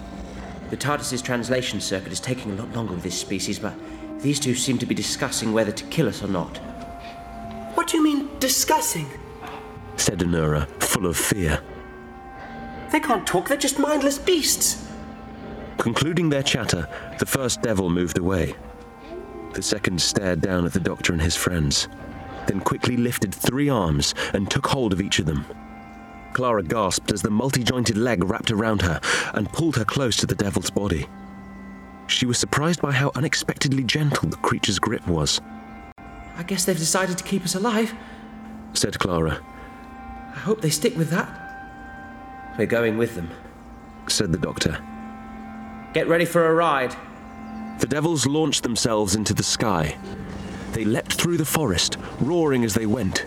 [0.71, 3.75] The TARDIS's translation circuit is taking a lot longer with this species, but
[4.21, 6.57] these two seem to be discussing whether to kill us or not.
[7.75, 9.07] What do you mean, discussing?
[9.97, 11.61] said Anura, full of fear.
[12.91, 14.92] They can't talk, they're just mindless beasts.
[15.79, 18.55] Concluding their chatter, the first devil moved away.
[19.55, 21.89] The second stared down at the doctor and his friends,
[22.47, 25.45] then quickly lifted three arms and took hold of each of them.
[26.33, 29.01] Clara gasped as the multi jointed leg wrapped around her
[29.35, 31.07] and pulled her close to the devil's body.
[32.07, 35.41] She was surprised by how unexpectedly gentle the creature's grip was.
[36.37, 37.93] I guess they've decided to keep us alive,
[38.73, 39.41] said Clara.
[40.35, 42.55] I hope they stick with that.
[42.59, 43.31] We're going with them,
[44.09, 44.79] said the doctor.
[45.93, 46.97] Get ready for a ride.
[47.81, 49.99] The devils launched themselves into the sky.
[50.73, 53.27] They leapt through the forest, roaring as they went,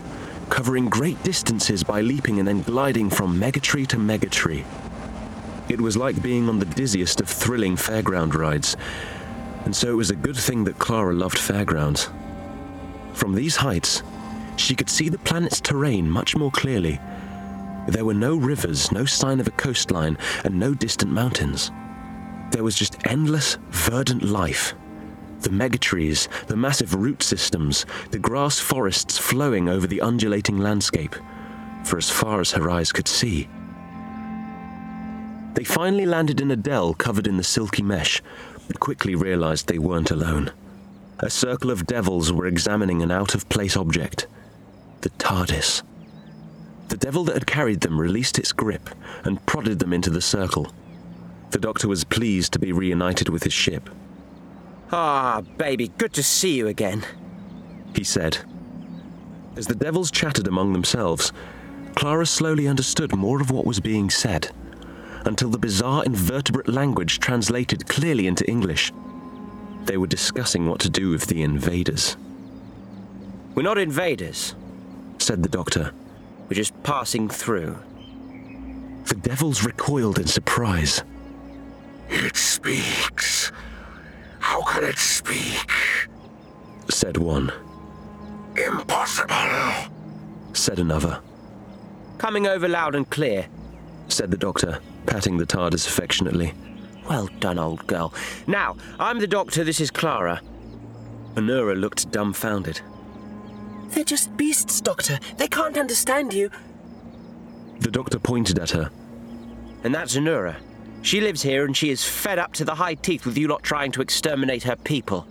[0.50, 4.64] covering great distances by leaping and then gliding from megatree to megatree.
[5.68, 8.76] It was like being on the dizziest of thrilling fairground rides,
[9.64, 12.08] and so it was a good thing that Clara loved fairgrounds.
[13.12, 14.02] From these heights,
[14.56, 16.98] she could see the planet's terrain much more clearly.
[17.86, 21.70] There were no rivers, no sign of a coastline, and no distant mountains.
[22.56, 24.74] There was just endless, verdant life
[25.42, 31.14] the megatrees, the massive root systems, the grass forests flowing over the undulating landscape,
[31.84, 33.46] for as far as her eyes could see.
[35.52, 38.22] They finally landed in a dell covered in the silky mesh,
[38.66, 40.50] but quickly realized they weren't alone.
[41.20, 44.26] A circle of devils were examining an out of place object
[45.02, 45.82] the TARDIS.
[46.88, 48.88] The devil that had carried them released its grip
[49.24, 50.72] and prodded them into the circle.
[51.50, 53.88] The doctor was pleased to be reunited with his ship
[54.92, 57.04] Ah, baby, good to see you again,
[57.94, 58.38] he said.
[59.56, 61.32] As the devils chattered among themselves,
[61.96, 64.50] Clara slowly understood more of what was being said,
[65.24, 68.92] until the bizarre invertebrate language translated clearly into English.
[69.86, 72.16] They were discussing what to do with the invaders.
[73.56, 74.54] We're not invaders,
[75.18, 75.92] said the doctor.
[76.48, 77.76] We're just passing through.
[79.06, 81.02] The devils recoiled in surprise.
[82.08, 83.52] It speaks.
[84.38, 85.70] How can it speak?
[86.88, 87.52] said one.
[88.56, 89.92] Impossible,
[90.52, 91.20] said another.
[92.18, 93.46] Coming over loud and clear,
[94.08, 96.54] said the doctor, patting the TARDIS affectionately.
[97.08, 98.14] Well done, old girl.
[98.46, 100.40] Now, I'm the doctor, this is Clara.
[101.34, 102.80] Anura looked dumbfounded.
[103.90, 105.18] They're just beasts, Doctor.
[105.36, 106.50] They can't understand you.
[107.80, 108.90] The doctor pointed at her.
[109.84, 110.56] And that's Anura.
[111.06, 113.62] She lives here and she is fed up to the high teeth with you lot
[113.62, 115.24] trying to exterminate her people.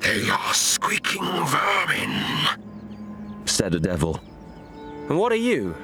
[0.00, 2.58] They are squeaking vermin,
[3.44, 4.18] said a devil.
[5.08, 5.76] And what are you?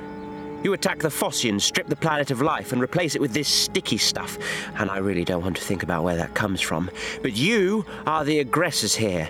[0.65, 3.97] You attack the Fossians, strip the planet of life, and replace it with this sticky
[3.97, 4.37] stuff.
[4.75, 6.91] And I really don't want to think about where that comes from.
[7.23, 9.27] But you are the aggressors here.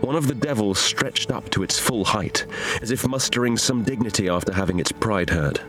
[0.00, 2.46] One of the devils stretched up to its full height,
[2.82, 5.60] as if mustering some dignity after having its pride hurt.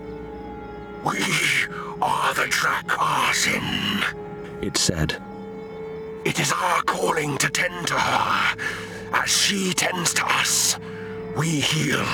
[1.06, 1.20] We
[2.02, 4.04] are the Drak-Arzin,
[4.64, 5.22] it said.
[6.26, 8.58] It is our calling to tend to her,
[9.14, 10.78] as she tends to us.
[11.38, 12.06] We heal,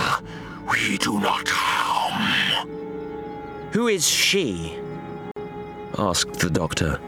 [0.72, 2.70] we do not harm.
[3.74, 4.78] Who is she?
[5.98, 7.00] asked the doctor.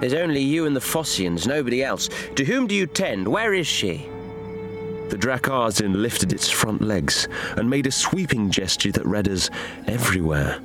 [0.00, 2.08] There's only you and the Fossians, nobody else.
[2.36, 3.26] To whom do you tend?
[3.26, 4.08] Where is she?
[5.08, 9.50] The Drak-Arzin lifted its front legs and made a sweeping gesture that read as
[9.86, 10.60] everywhere.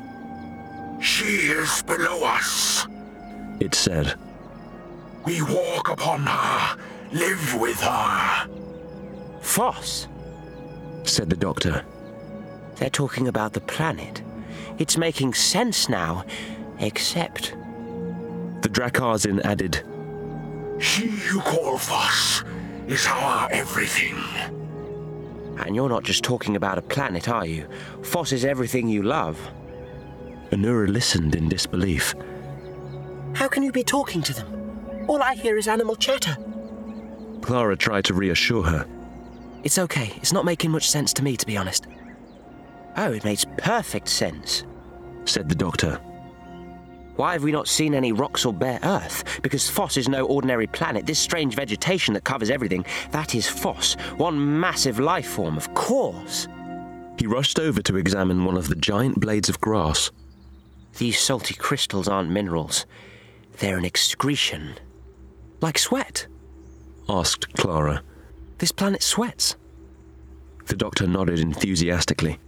[1.03, 2.87] She is below us.
[3.59, 4.15] It said.
[5.25, 6.77] We walk upon her,
[7.11, 8.47] live with her.
[9.41, 10.07] Foss,
[11.03, 11.83] said the doctor.
[12.77, 14.21] They're talking about the planet.
[14.79, 16.23] It's making sense now,
[16.79, 17.53] except.
[18.61, 19.83] The Drak-Arzin added,
[20.81, 22.43] She you call Foss
[22.87, 24.15] is our everything.
[25.57, 27.67] And you're not just talking about a planet, are you?
[28.03, 29.37] Foss is everything you love.
[30.53, 32.13] Anura listened in disbelief.
[33.33, 35.05] How can you be talking to them?
[35.07, 36.37] All I hear is animal chatter.
[37.41, 38.85] Clara tried to reassure her.
[39.63, 40.13] It's okay.
[40.17, 41.87] It's not making much sense to me, to be honest.
[42.97, 44.63] Oh, it makes perfect sense,
[45.25, 45.99] said the doctor.
[47.15, 49.39] Why have we not seen any rocks or bare earth?
[49.41, 51.07] Because Foss is no ordinary planet.
[51.07, 56.47] This strange vegetation that covers everything, that is Foss, One massive life form, of course.
[57.17, 60.11] He rushed over to examine one of the giant blades of grass.
[60.97, 62.86] These salty crystals aren't minerals.
[63.58, 64.75] They're an excretion.
[65.62, 66.27] Like sweat?
[67.10, 68.03] asked Clara.
[68.60, 69.56] This planet sweats.
[70.67, 72.39] The doctor nodded enthusiastically.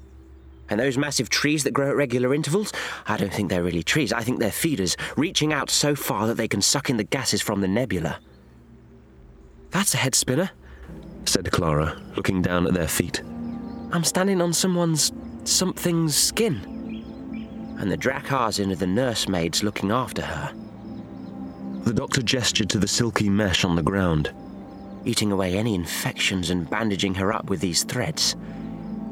[0.69, 2.71] And those massive trees that grow at regular intervals?
[3.07, 4.11] I don't think they're really trees.
[4.11, 7.41] I think they're feeders, reaching out so far that they can suck in the gases
[7.41, 8.19] from the nebula.
[9.69, 10.51] That's a head spinner,
[11.25, 13.21] said Clara, looking down at their feet.
[13.91, 15.11] I'm standing on someone's
[15.43, 16.74] something's skin.
[17.77, 20.53] And the Drak-Arzin are the nursemaids looking after her.
[21.83, 24.31] The doctor gestured to the silky mesh on the ground.
[25.05, 28.35] Eating away any infections and bandaging her up with these threads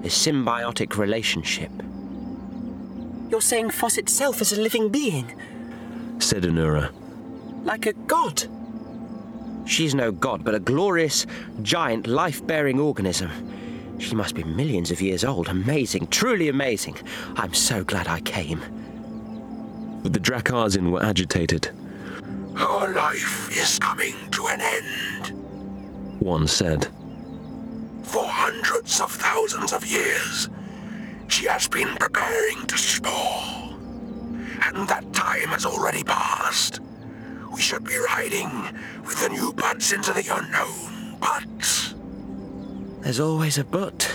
[0.03, 1.71] a symbiotic relationship.
[3.29, 5.33] You're saying Foss itself is a living being?
[6.19, 6.91] said Anura.
[7.63, 8.43] Like a god?
[9.65, 11.25] She's no god, but a glorious,
[11.61, 13.31] giant, life bearing organism.
[13.99, 15.47] She must be millions of years old.
[15.47, 16.97] Amazing, truly amazing.
[17.35, 18.61] I'm so glad I came.
[20.03, 21.69] But the Drak-Arzin were agitated.
[22.55, 26.87] Her life is coming to an end, one said
[28.13, 30.47] for hundreds of thousands of years,
[31.27, 33.73] she has been preparing to spore.
[34.67, 36.79] And that time has already passed.
[37.51, 38.51] We should be riding
[39.03, 41.93] with the new buds into the unknown, but...
[43.03, 44.09] There's always a but,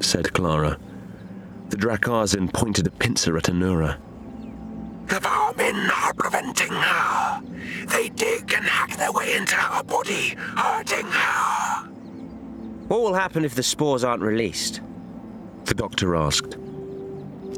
[0.00, 0.78] said Clara.
[1.68, 3.98] The Drak-Arzin pointed a pincer at Anura.
[5.08, 7.42] The vermin are preventing her.
[7.88, 11.88] They dig and hack their way into her body, hurting her.
[12.88, 14.80] What will happen if the spores aren't released?
[15.66, 16.56] The doctor asked.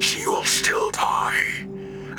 [0.01, 1.67] She will still die,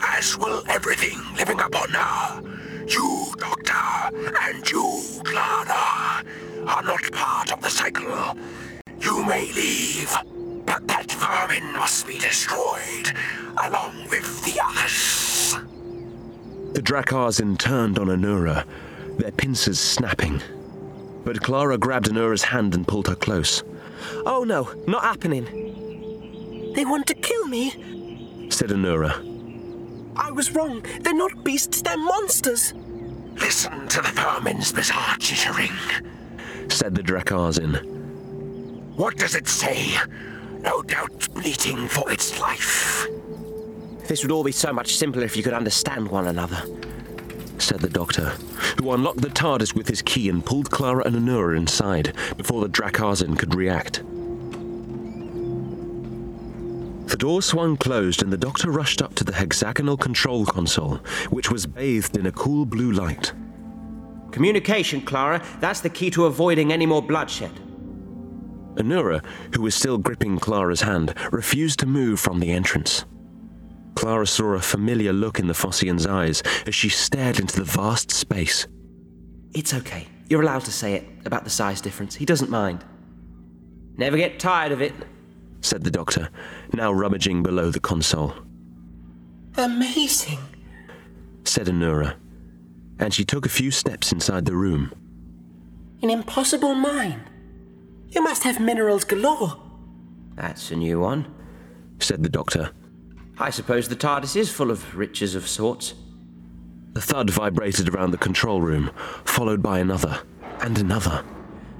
[0.01, 2.41] as will everything living upon her.
[2.87, 6.23] You, Doctor, and you, Clara,
[6.67, 8.37] are not part of the cycle.
[8.99, 10.15] You may leave,
[10.65, 13.11] but that vermin must be destroyed,
[13.63, 15.55] along with the others.
[16.73, 18.65] The Drak-Arzin turned on Anura,
[19.17, 20.41] their pincers snapping.
[21.23, 23.63] But Clara grabbed Anura's hand and pulled her close.
[24.25, 25.45] Oh no, not happening.
[26.75, 29.13] They want to kill me, said Anura.
[30.17, 30.85] I was wrong.
[31.01, 32.73] They're not beasts, they're monsters.
[33.35, 35.71] Listen to the vermin's bizarre chittering,
[36.69, 37.83] said the Drak-Arzin.
[38.95, 39.95] What does it say?
[40.61, 43.07] No doubt bleating for its life.
[44.07, 46.63] This would all be so much simpler if you could understand one another
[47.59, 48.29] said the doctor,
[48.77, 52.69] who unlocked the TARDIS with his key and pulled Clara and Anura inside before the
[52.69, 54.03] Drak-Arzin could react.
[57.07, 60.97] The door swung closed and the doctor rushed up to the hexagonal control console,
[61.29, 63.33] which was bathed in a cool blue light.
[64.35, 65.41] Communication, Clara.
[65.61, 67.53] That's the key to avoiding any more bloodshed.
[68.75, 69.23] Anura,
[69.55, 73.05] who was still gripping Clara's hand, refused to move from the entrance.
[73.95, 78.11] Clara saw a familiar look in the Fossian's eyes as she stared into the vast
[78.11, 78.67] space.
[79.53, 80.05] It's okay.
[80.27, 82.13] You're allowed to say it about the size difference.
[82.13, 82.83] He doesn't mind.
[83.95, 84.93] Never get tired of it,
[85.61, 86.29] said the doctor,
[86.73, 88.33] now rummaging below the console.
[89.55, 90.39] Amazing,
[91.45, 92.15] said Anura,
[92.99, 94.91] and she took a few steps inside the room.
[96.01, 97.23] An impossible mine.
[98.09, 99.61] You must have minerals galore.
[100.35, 101.33] That's a new one,
[101.99, 102.71] said the doctor,
[103.37, 105.93] I suppose the TARDIS is full of riches of sorts.
[106.93, 108.91] The thud vibrated around the control room,
[109.25, 110.21] followed by another,
[110.61, 111.23] and another.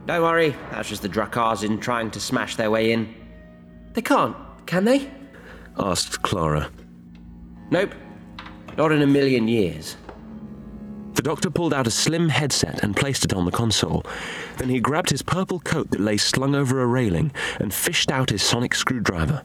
[0.05, 3.13] Don't worry, that's just the Drak-Arzin trying to smash their way in.
[3.93, 4.35] They can't,
[4.65, 5.09] can they?
[5.79, 6.69] asked Clara.
[7.71, 7.95] Nope,
[8.77, 9.95] not in a million years.
[11.21, 14.05] Doctor pulled out a slim headset and placed it on the console.
[14.57, 18.29] Then he grabbed his purple coat that lay slung over a railing and fished out
[18.29, 19.43] his sonic screwdriver.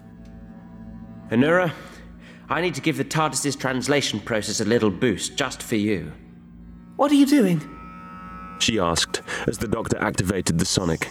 [1.31, 1.73] Anura,
[2.51, 6.13] I need to give the TARDIS's translation process a little boost just for you.
[6.97, 7.63] What are you doing?
[8.59, 11.09] She asked as the doctor activated the sonic.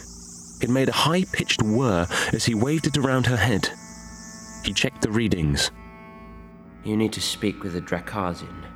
[0.61, 3.69] It made a high pitched whir as he waved it around her head.
[4.63, 5.71] He checked the readings.
[6.83, 8.68] You need to speak with the Drak-Arzin.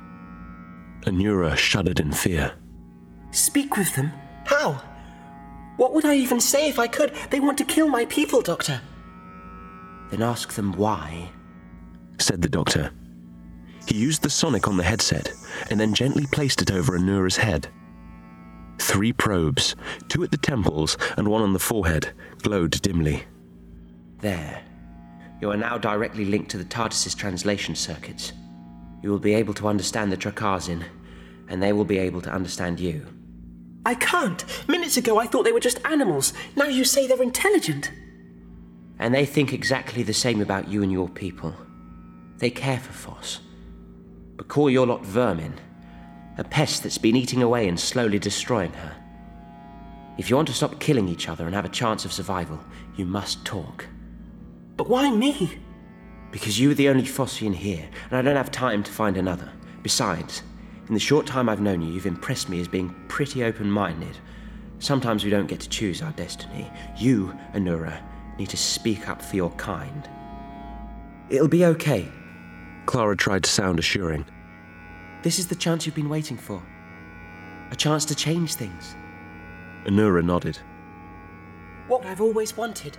[1.04, 2.52] Anura shuddered in fear.
[3.30, 4.12] Speak with them?
[4.46, 4.82] How?
[5.76, 7.12] What would I even say if I could?
[7.30, 8.80] They want to kill my people, Doctor.
[10.10, 11.30] Then ask them why,
[12.18, 12.90] said the doctor.
[13.86, 15.32] He used the sonic on the headset
[15.70, 17.68] and then gently placed it over Anura's head.
[18.78, 19.76] Three probes,
[20.08, 23.24] two at the temples and one on the forehead, glowed dimly.
[24.20, 24.62] There.
[25.40, 28.32] You are now directly linked to the TARDIS's translation circuits.
[29.04, 30.82] You will be able to understand the Drak-Arzin,
[31.48, 33.04] and they will be able to understand you.
[33.84, 34.42] I can't.
[34.66, 36.32] Minutes ago I thought they were just animals.
[36.56, 37.90] Now you say they're intelligent.
[38.98, 41.54] And they think exactly the same about you and your people.
[42.38, 43.40] They care for Foss.
[44.38, 45.60] But call your lot vermin,
[46.38, 48.96] a pest that's been eating away and slowly destroying her.
[50.16, 52.58] If you want to stop killing each other and have a chance of survival,
[52.96, 53.84] you must talk.
[54.78, 55.58] But why me?
[56.34, 59.52] Because you are the only Fossian here, and I don't have time to find another.
[59.84, 60.42] Besides,
[60.88, 64.18] in the short time I've known you, you've impressed me as being pretty open minded.
[64.80, 66.68] Sometimes we don't get to choose our destiny.
[66.98, 68.02] You, Anura,
[68.36, 70.08] need to speak up for your kind.
[71.30, 72.08] It'll be okay.
[72.86, 74.24] Clara tried to sound assuring.
[75.22, 76.60] This is the chance you've been waiting for.
[77.70, 78.96] A chance to change things.
[79.84, 80.58] Anura nodded.
[81.86, 82.98] What I've always wanted,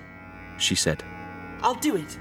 [0.57, 1.03] she said.
[1.61, 2.17] I'll do it.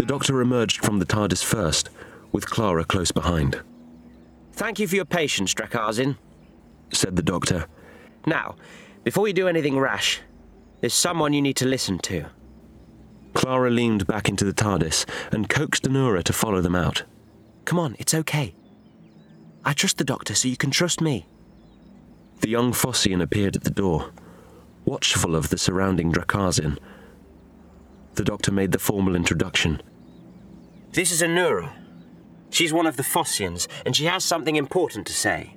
[0.00, 1.90] The doctor emerged from the TARDIS first,
[2.32, 3.60] with Clara close behind.
[4.54, 6.16] Thank you for your patience, Drak-Arzin,
[6.90, 7.66] said the doctor.
[8.24, 8.56] Now,
[9.04, 10.22] before you do anything rash,
[10.80, 12.24] there's someone you need to listen to.
[13.34, 17.02] Clara leaned back into the TARDIS and coaxed Anura to follow them out.
[17.66, 18.54] Come on, it's okay.
[19.66, 21.26] I trust the doctor, so you can trust me.
[22.40, 24.12] The young Fossian appeared at the door,
[24.86, 26.78] watchful of the surrounding Drak-Arzin.
[28.14, 29.82] The doctor made the formal introduction.
[30.92, 31.72] This is Anura.
[32.50, 35.54] She's one of the Fossians, and she has something important to say.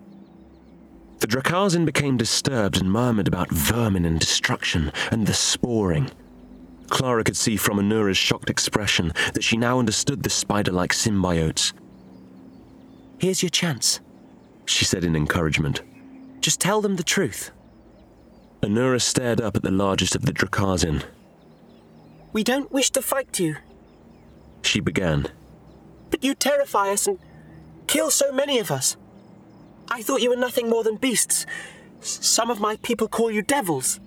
[1.19, 6.11] The Drak-Arzin became disturbed and murmured about vermin and destruction and the sporing.
[6.89, 11.73] Clara could see from Anura's shocked expression that she now understood the spider like symbiotes.
[13.17, 14.01] Here's your chance,
[14.65, 15.81] she said in encouragement.
[16.41, 17.49] Just tell them the truth.
[18.61, 21.03] Anura stared up at the largest of the Drak-Arzin.
[22.33, 23.55] We don't wish to fight you,
[24.65, 25.27] she began.
[26.09, 27.19] But you terrify us and
[27.87, 28.97] kill so many of us.
[29.89, 31.45] I thought you were nothing more than beasts.
[32.01, 33.99] Some of my people call you devils.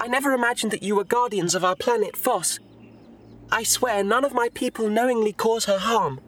[0.00, 2.58] I never imagined that you were guardians of our planet, Foss.
[3.50, 6.20] I swear none of my people knowingly cause her harm.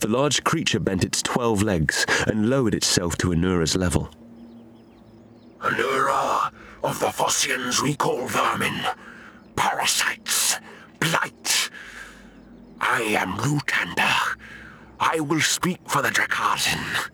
[0.00, 4.10] The large creature bent its twelve legs and lowered itself to Anura's level.
[5.60, 6.52] Anura,
[6.84, 8.78] of the Fossians we call vermin,
[9.56, 10.58] parasites,
[11.00, 11.35] blight.
[12.80, 14.36] I am Rutander.
[14.98, 17.10] I will speak for the Drak-Arzin.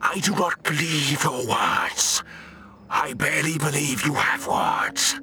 [0.00, 2.22] I do not believe your words.
[2.90, 5.20] I barely believe you have words.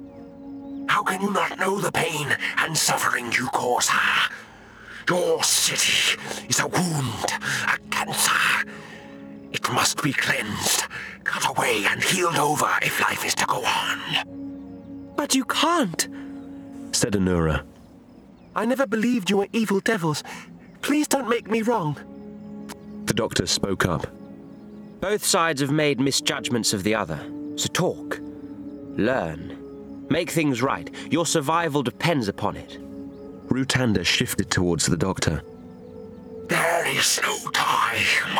[0.88, 4.34] How can you not know the pain and suffering you cause her?
[5.08, 6.18] Your city
[6.48, 7.26] is a wound,
[7.68, 8.68] a cancer.
[9.52, 10.84] It must be cleansed,
[11.24, 15.14] cut away, and healed over if life is to go on.
[15.16, 16.08] But you can't,
[16.92, 17.64] said Anura.
[18.54, 20.22] I never believed you were evil devils.
[20.82, 21.96] Please don't make me wrong.
[23.06, 24.06] The doctor spoke up.
[25.00, 27.20] Both sides have made misjudgments of the other,
[27.56, 28.18] so talk.
[28.96, 29.56] Learn.
[30.10, 30.90] Make things right.
[31.10, 32.78] Your survival depends upon it.
[33.48, 35.42] Rutanda shifted towards the doctor.
[36.48, 38.38] There is no time.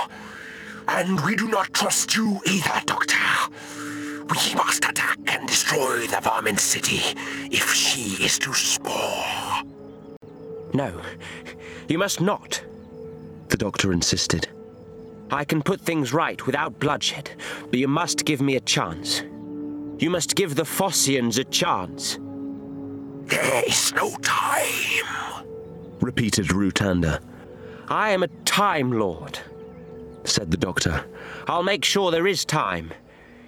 [0.88, 3.16] And we do not trust you either, Doctor.
[4.28, 7.00] We must attack and destroy the vermin city
[7.50, 8.89] if she is to spore.
[10.72, 11.00] No,
[11.88, 12.62] you must not.
[13.48, 14.48] The doctor insisted.
[15.30, 17.30] I can put things right without bloodshed,
[17.70, 19.22] but you must give me a chance.
[19.98, 22.18] You must give the Fossians a chance.
[23.24, 25.46] There is no time,
[26.00, 27.20] repeated Rutander.
[27.88, 29.38] I am a Time Lord,
[30.24, 31.04] said the doctor.
[31.46, 32.92] I'll make sure there is time.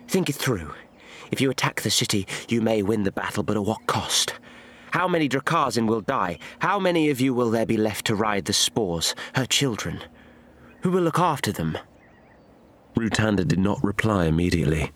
[0.09, 0.73] Think it through.
[1.31, 4.35] If you attack the city, you may win the battle, but at what cost?
[4.93, 6.39] How many Drak-Arzin will die?
[6.59, 10.03] How many of you will there be left to ride the spores, her children?
[10.83, 11.79] Who will look after them?
[12.95, 14.93] Rutanda did not reply immediately.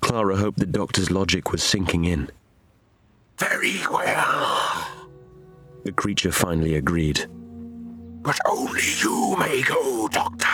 [0.00, 2.30] Clara hoped the doctor's logic was sinking in.
[3.36, 4.86] Very well.
[5.82, 7.26] The creature finally agreed.
[8.22, 10.46] But only you may go, Doctor.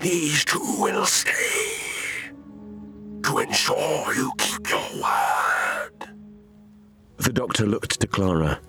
[0.00, 2.32] These two will stay.
[3.22, 5.37] To ensure you keep your word.
[7.18, 8.60] The doctor looked to Clara,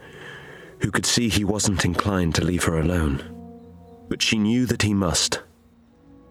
[0.80, 3.24] who could see he wasn't inclined to leave her alone.
[4.10, 5.42] But she knew that he must.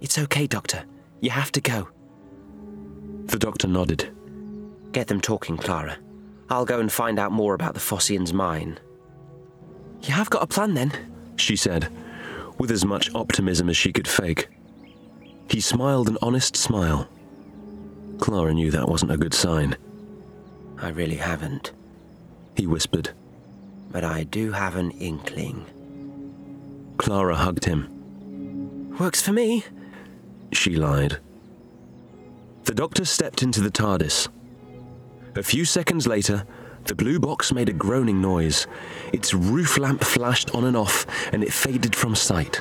[0.01, 0.85] It's okay, Doctor.
[1.21, 1.89] You have to go.
[3.27, 4.11] The doctor nodded.
[4.93, 5.97] Get them talking, Clara.
[6.51, 8.79] I'll go and find out more about the Fossian's mine.
[10.03, 10.93] You have got a plan then?
[11.37, 11.93] She said,
[12.59, 14.49] with as much optimism as she could fake.
[15.49, 17.09] He smiled an honest smile.
[18.19, 19.77] Clara knew that wasn't a good sign.
[20.79, 21.73] I really haven't.
[22.59, 23.11] He whispered.
[23.93, 25.65] But I do have an inkling.
[26.97, 28.97] Clara hugged him.
[28.99, 29.65] Works for me.
[30.53, 31.21] She lied.
[32.65, 34.29] The doctor stepped into the TARDIS.
[35.37, 36.45] A few seconds later,
[36.87, 38.67] the blue box made a groaning noise.
[39.13, 42.61] Its roof lamp flashed on and off, and it faded from sight.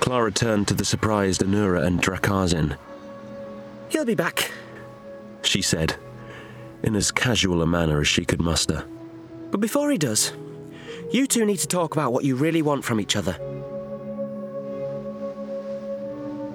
[0.00, 2.76] Clara turned to the surprised Anura and Drak-Arzin.
[3.88, 4.50] He'll be back,
[5.42, 5.94] she said,
[6.82, 8.84] in as casual a manner as she could muster.
[9.50, 10.32] But before he does,
[11.10, 13.36] you two need to talk about what you really want from each other.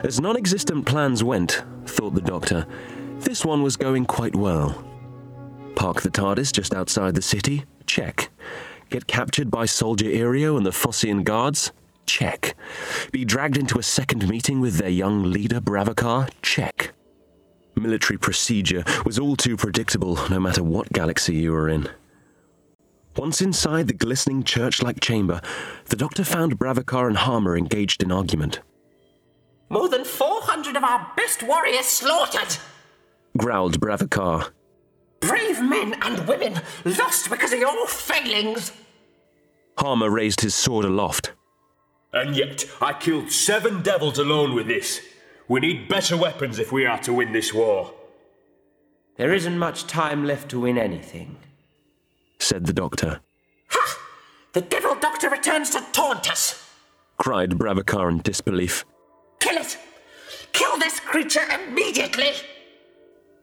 [0.04, 2.66] As non existent plans went, thought the doctor,
[3.20, 4.84] this one was going quite well.
[5.76, 7.66] Park the TARDIS just outside the city?
[7.86, 8.30] Check.
[8.90, 11.72] Get captured by Soldier Aereo and the Fossian guards?
[12.06, 12.56] Check.
[13.12, 16.30] Be dragged into a second meeting with their young leader, Bravakar?
[16.42, 16.94] Check.
[17.76, 21.90] Military procedure was all too predictable, no matter what galaxy you were in.
[23.18, 25.42] Once inside the glistening church like chamber,
[25.86, 28.60] the doctor found Bravakar and Harmer engaged in argument.
[29.70, 32.58] More than 400 of our best warriors slaughtered!
[33.38, 34.52] growled Bravakar.
[35.20, 38.72] Brave men and women lost because of your failings!
[39.78, 41.34] Harmer raised his sword aloft.
[42.14, 45.02] And yet, I killed seven devils alone with this.
[45.48, 47.94] We need better weapons if we are to win this war.
[49.18, 51.38] There isn't much time left to win anything,
[52.40, 53.22] said the doctor.
[53.70, 54.00] Ha!
[54.54, 56.62] The devil doctor returns to taunt us!
[57.18, 58.86] cried Bravakar in disbelief.
[59.40, 59.78] Kill it!
[60.52, 62.32] Kill this creature immediately!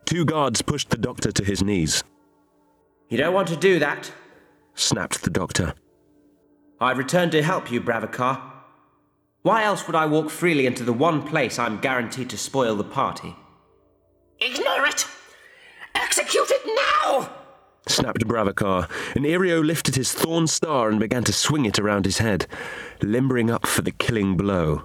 [0.05, 2.03] Two guards pushed the doctor to his knees.
[3.09, 4.13] You don't want to do that,
[4.75, 5.75] snapped the doctor.
[6.81, 8.52] I've returned to help you, Bravakar.
[9.43, 12.85] Why else would I walk freely into the one place I'm guaranteed to spoil the
[12.85, 13.35] party?
[14.41, 15.07] Ignore it!
[15.95, 17.31] Execute it now!
[17.89, 22.19] snapped Bravakar, and Irio lifted his thorn star and began to swing it around his
[22.19, 22.47] head,
[23.03, 24.85] limbering up for the killing blow.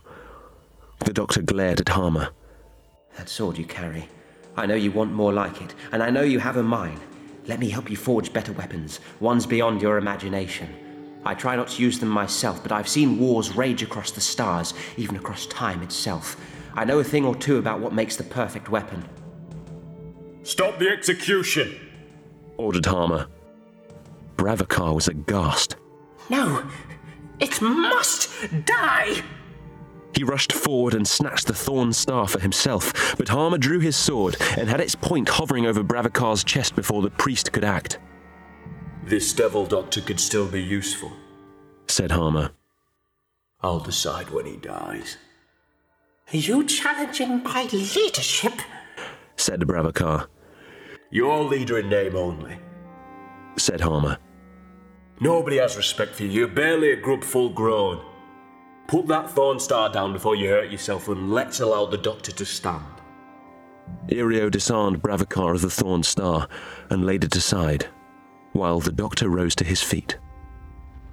[1.06, 2.30] The doctor glared at Harmer.
[3.16, 4.10] That sword you carry.
[4.56, 7.00] I know you want more like it, and I know you have a mind.
[7.46, 10.87] Let me help you forge better weapons, ones beyond your imagination.
[11.28, 14.74] I try not to use them myself, but I've seen wars rage across the stars,
[14.96, 16.38] even across time itself.
[16.74, 19.04] I know a thing or two about what makes the perfect weapon.
[20.44, 21.76] Stop the execution!
[22.56, 23.28] ordered Harmer.
[24.38, 25.76] Bravakar was aghast.
[26.30, 26.64] No,
[27.42, 28.30] it must
[28.66, 29.22] die!
[30.16, 34.38] He rushed forward and snatched the thorn star for himself, but Harmer drew his sword
[34.58, 38.00] and had its point hovering over Bravakar's chest before the priest could act.
[39.08, 41.14] This devil doctor could still be useful,
[41.88, 42.52] said Harmer.
[43.62, 45.16] I'll decide when he dies.
[46.34, 48.52] Are you challenging my leadership?
[49.38, 50.28] said Bravakar.
[51.10, 52.60] Your leader in name only,
[53.56, 54.18] said Harmer.
[55.22, 56.30] Nobody has respect for you.
[56.30, 58.04] You're barely a grub full grown.
[58.90, 62.46] Put that thorn star down before you hurt yourself and let's allow the doctor to
[62.46, 62.84] stand.
[64.10, 66.50] Aereo disarmed Bravakar of the thorn star
[66.90, 67.88] and laid it aside,
[68.54, 70.18] while the doctor rose to his feet.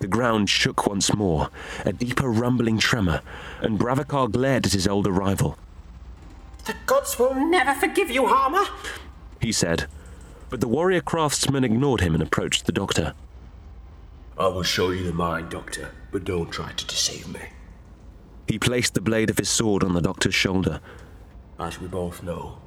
[0.00, 1.48] The ground shook once more,
[1.84, 3.22] a deeper rumbling tremor,
[3.60, 5.56] and Bravakar glared at his older rival.
[6.66, 8.64] The gods will never forgive you, Harmer,
[9.40, 9.86] he said,
[10.48, 13.12] but the warrior craftsman ignored him and approached the doctor.
[14.38, 17.40] I will show you the mind, Doctor, but don't try to deceive me.
[18.48, 20.80] He placed the blade of his sword on the doctor's shoulder.
[21.58, 22.58] As we both know,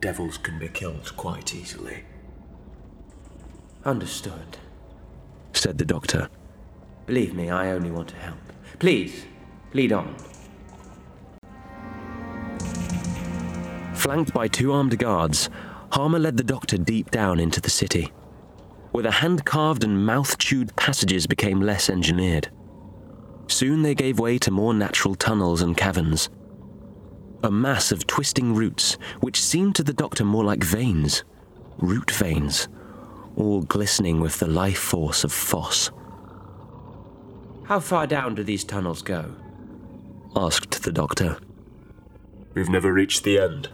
[0.00, 2.04] devils can be killed quite easily.
[3.86, 4.58] Understood,
[5.52, 6.28] said the doctor.
[7.06, 8.36] Believe me, I only want to help.
[8.80, 9.24] Please,
[9.74, 10.12] lead on.
[13.94, 15.48] Flanked by two armed guards,
[15.92, 18.12] Harmer led the doctor deep down into the city,
[18.90, 22.50] where the hand carved and mouth chewed passages became less engineered.
[23.46, 26.28] Soon they gave way to more natural tunnels and caverns.
[27.44, 31.22] A mass of twisting roots, which seemed to the doctor more like veins,
[31.78, 32.66] root veins,
[33.36, 35.90] all glistening with the life force of Foss.
[37.64, 39.34] How far down do these tunnels go?
[40.34, 41.38] asked the doctor.
[42.54, 43.68] We've never reached the end,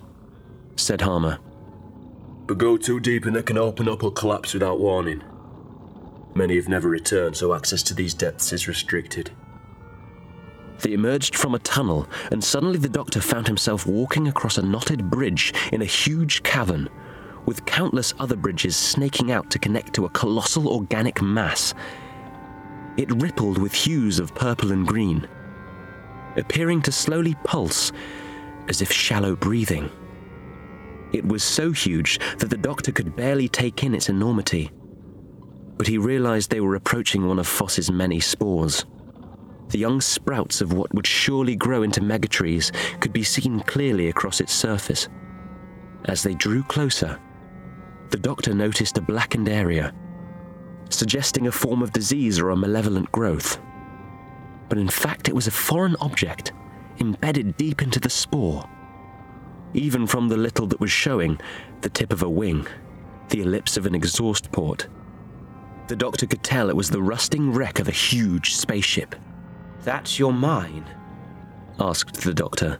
[0.76, 1.38] said Harmer.
[2.46, 5.22] But go too deep and it can open up or collapse without warning.
[6.34, 9.30] Many have never returned, so access to these depths is restricted.
[10.80, 15.10] They emerged from a tunnel, and suddenly the doctor found himself walking across a knotted
[15.10, 16.88] bridge in a huge cavern,
[17.46, 21.74] with countless other bridges snaking out to connect to a colossal organic mass.
[22.96, 25.26] It rippled with hues of purple and green,
[26.36, 27.92] appearing to slowly pulse
[28.68, 29.90] as if shallow breathing.
[31.12, 34.70] It was so huge that the doctor could barely take in its enormity.
[35.76, 38.86] But he realized they were approaching one of Foss's many spores.
[39.68, 44.40] The young sprouts of what would surely grow into megatrees could be seen clearly across
[44.40, 45.08] its surface.
[46.06, 47.18] As they drew closer,
[48.12, 49.92] the doctor noticed a blackened area,
[50.90, 53.58] suggesting a form of disease or a malevolent growth.
[54.68, 56.52] But in fact, it was a foreign object
[57.00, 58.68] embedded deep into the spore.
[59.72, 61.40] Even from the little that was showing,
[61.80, 62.66] the tip of a wing,
[63.30, 64.88] the ellipse of an exhaust port,
[65.88, 69.16] the doctor could tell it was the rusting wreck of a huge spaceship.
[69.82, 70.84] That's your mine?
[71.80, 72.78] asked the doctor.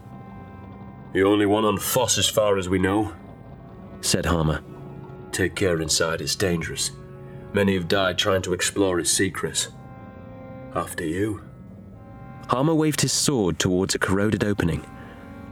[1.14, 3.14] The only one on Foss as far as we know,
[4.02, 4.62] said Harmer.
[5.32, 6.90] Take care inside, it's dangerous.
[7.54, 9.68] Many have died trying to explore its secrets.
[10.74, 11.42] After you.
[12.48, 14.84] Harmer waved his sword towards a corroded opening,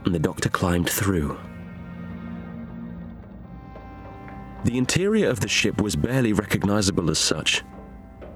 [0.05, 1.37] and the doctor climbed through.
[4.65, 7.63] The interior of the ship was barely recognizable as such.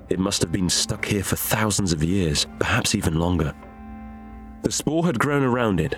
[0.10, 3.54] It must have been stuck here for thousands of years, perhaps even longer.
[4.64, 5.96] The spore had grown around it,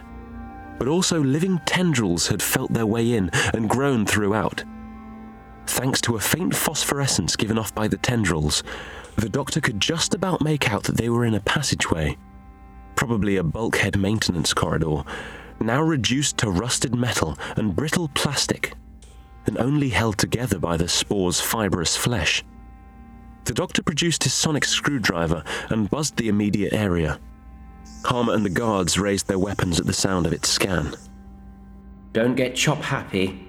[0.77, 4.65] but also living tendrils had felt their way in and grown throughout.
[5.67, 8.63] Thanks to a faint phosphorescence given off by the tendrils,
[9.15, 12.17] the doctor could just about make out that they were in a passageway,
[12.95, 15.03] probably a bulkhead maintenance corridor,
[15.59, 18.73] now reduced to rusted metal and brittle plastic,
[19.45, 22.43] and only held together by the spore's fibrous flesh.
[23.45, 27.19] The doctor produced his sonic screwdriver and buzzed the immediate area.
[28.03, 30.95] Harmer and the guards raised their weapons at the sound of its scan.
[32.13, 33.46] Don't get chop happy,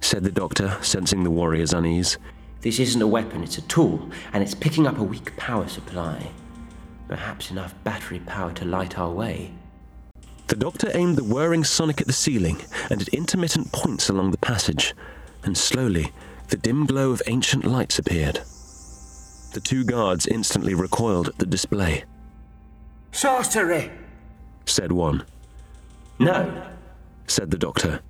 [0.00, 2.18] said the doctor, sensing the warrior's unease.
[2.60, 6.30] This isn't a weapon, it's a tool, and it's picking up a weak power supply.
[7.08, 9.52] Perhaps enough battery power to light our way.
[10.48, 14.38] The doctor aimed the whirring sonic at the ceiling and at intermittent points along the
[14.38, 14.94] passage,
[15.44, 16.12] and slowly
[16.48, 18.40] the dim glow of ancient lights appeared.
[19.54, 22.04] The two guards instantly recoiled at the display.
[23.12, 23.90] Sorcery,
[24.66, 25.24] said one.
[26.18, 26.68] No,
[27.26, 28.00] said the doctor.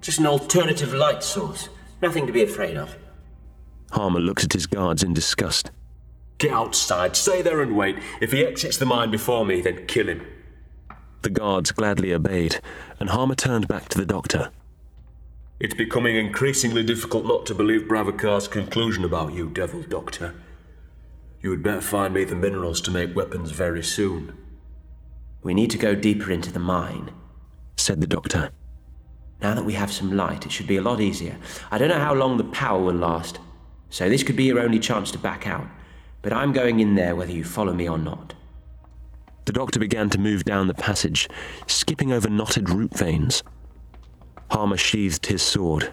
[0.00, 1.68] Just an alternative light source.
[2.02, 2.96] Nothing to be afraid of.
[3.92, 5.70] Harmer looked at his guards in disgust.
[6.38, 7.98] Get outside, stay there and wait.
[8.20, 10.26] If he exits the mine before me, then kill him.
[11.22, 12.60] The guards gladly obeyed,
[13.00, 14.50] and Harmer turned back to the doctor.
[15.58, 20.34] It's becoming increasingly difficult not to believe Bravakar's conclusion about you, Devil Doctor.
[21.40, 24.36] You had better find me the minerals to make weapons very soon.
[25.42, 27.12] We need to go deeper into the mine,
[27.76, 28.50] said the doctor.
[29.40, 31.36] Now that we have some light, it should be a lot easier.
[31.70, 33.38] I don't know how long the power will last,
[33.90, 35.66] so this could be your only chance to back out.
[36.22, 38.34] But I'm going in there whether you follow me or not.
[39.44, 41.28] The doctor began to move down the passage,
[41.66, 43.42] skipping over knotted root veins.
[44.50, 45.92] Harmer sheathed his sword.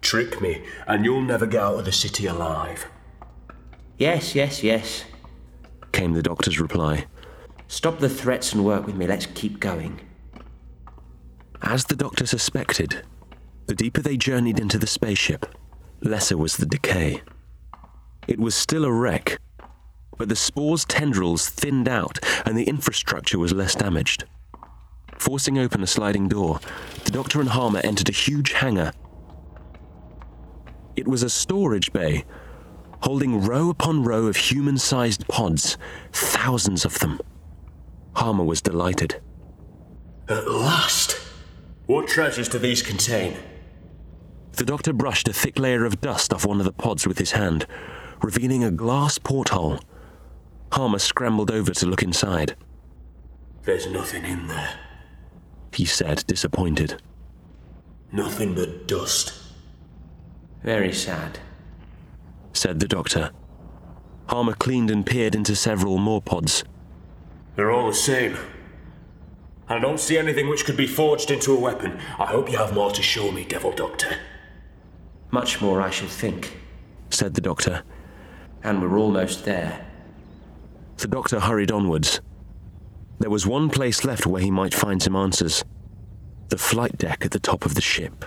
[0.00, 2.86] Trick me, and you'll never get out of the city alive.
[3.98, 5.04] Yes, yes, yes,
[5.92, 7.06] came the doctor's reply.
[7.66, 9.06] Stop the threats and work with me.
[9.06, 10.00] Let's keep going.
[11.62, 13.02] As the doctor suspected,
[13.66, 15.46] the deeper they journeyed into the spaceship,
[16.00, 17.22] lesser was the decay.
[18.26, 19.40] It was still a wreck,
[20.16, 24.24] but the spore's tendrils thinned out and the infrastructure was less damaged.
[25.18, 26.60] Forcing open a sliding door,
[27.04, 28.92] the doctor and Harmer entered a huge hangar.
[30.96, 32.24] It was a storage bay,
[33.02, 35.76] holding row upon row of human sized pods,
[36.12, 37.20] thousands of them.
[38.14, 39.20] Harmer was delighted.
[40.28, 41.27] At last!
[41.88, 43.34] What treasures do these contain?
[44.52, 47.32] The doctor brushed a thick layer of dust off one of the pods with his
[47.32, 47.66] hand,
[48.22, 49.80] revealing a glass porthole.
[50.70, 52.56] Harmer scrambled over to look inside.
[53.62, 54.78] There's nothing in there,
[55.72, 57.00] he said, disappointed.
[58.12, 59.32] Nothing but dust.
[60.62, 61.38] Very sad.
[62.52, 63.30] said the doctor.
[64.28, 66.64] Harmer cleaned and peered into several more pods.
[67.56, 68.36] They're all the same.
[69.68, 71.98] I don't see anything which could be forged into a weapon.
[72.18, 74.16] I hope you have more to show me, Devil Doctor.
[75.30, 76.56] Much more, I should think.
[77.10, 77.82] said the doctor.
[78.62, 79.86] And we're almost there.
[80.96, 82.20] The doctor hurried onwards.
[83.18, 85.64] There was one place left where he might find some answers
[86.48, 88.24] the flight deck at the top of the ship.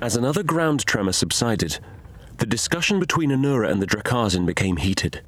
[0.00, 1.78] As another ground tremor subsided,
[2.38, 5.20] the discussion between Anura and the Drak-Arzin became heated.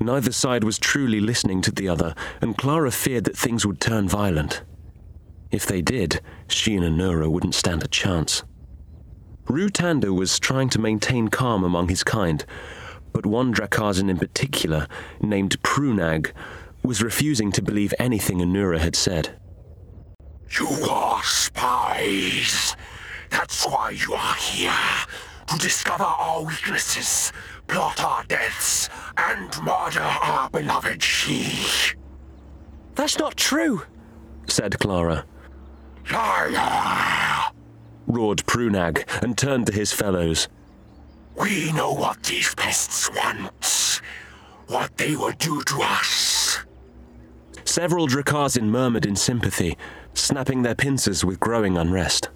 [0.00, 4.08] Neither side was truly listening to the other, and Clara feared that things would turn
[4.08, 4.62] violent.
[5.50, 8.42] If they did, she and Anura wouldn't stand a chance.
[9.46, 12.44] Rutanda was trying to maintain calm among his kind,
[13.12, 14.88] but one Drak-Arzin in particular,
[15.20, 16.32] named Prunag,
[16.82, 19.38] was refusing to believe anything Anura had said.
[20.58, 22.76] You are spies.
[23.30, 24.72] That's why you are here.
[25.48, 27.32] To discover our weaknesses,
[27.66, 31.94] plot our deaths, and murder our beloved she.
[32.94, 33.82] That's not true,
[34.46, 35.24] said Clara.
[36.10, 37.50] Liar!
[38.06, 40.48] roared Prunag and turned to his fellows.
[41.36, 44.00] We know what these pests want.
[44.68, 46.58] What they will do to us.
[47.64, 49.76] Several Drak-Arzin murmured in sympathy,
[50.14, 52.28] snapping their pincers with growing unrest.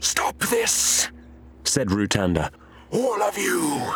[0.00, 1.10] Stop this!
[1.64, 2.50] said Rutanda.
[2.90, 3.94] All of you!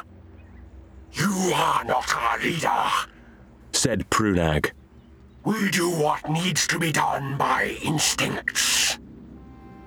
[1.18, 2.84] You are not our leader.
[3.72, 4.72] said Prunag.
[5.44, 8.98] We do what needs to be done by instincts.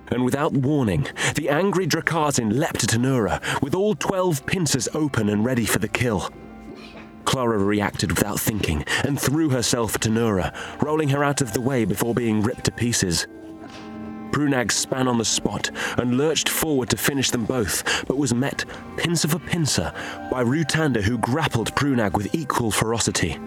[0.07, 5.45] And without warning, the angry Drak-Arzin leapt at Anura, with all twelve pincers open and
[5.45, 6.31] ready for the kill.
[7.25, 10.51] Clara reacted without thinking and threw herself at Anura,
[10.81, 13.27] rolling her out of the way before being ripped to pieces.
[14.31, 18.65] Prunag span on the spot and lurched forward to finish them both, but was met,
[18.97, 19.91] pincer for pincer,
[20.31, 23.37] by Rutanda, who grappled Prunag with equal ferocity.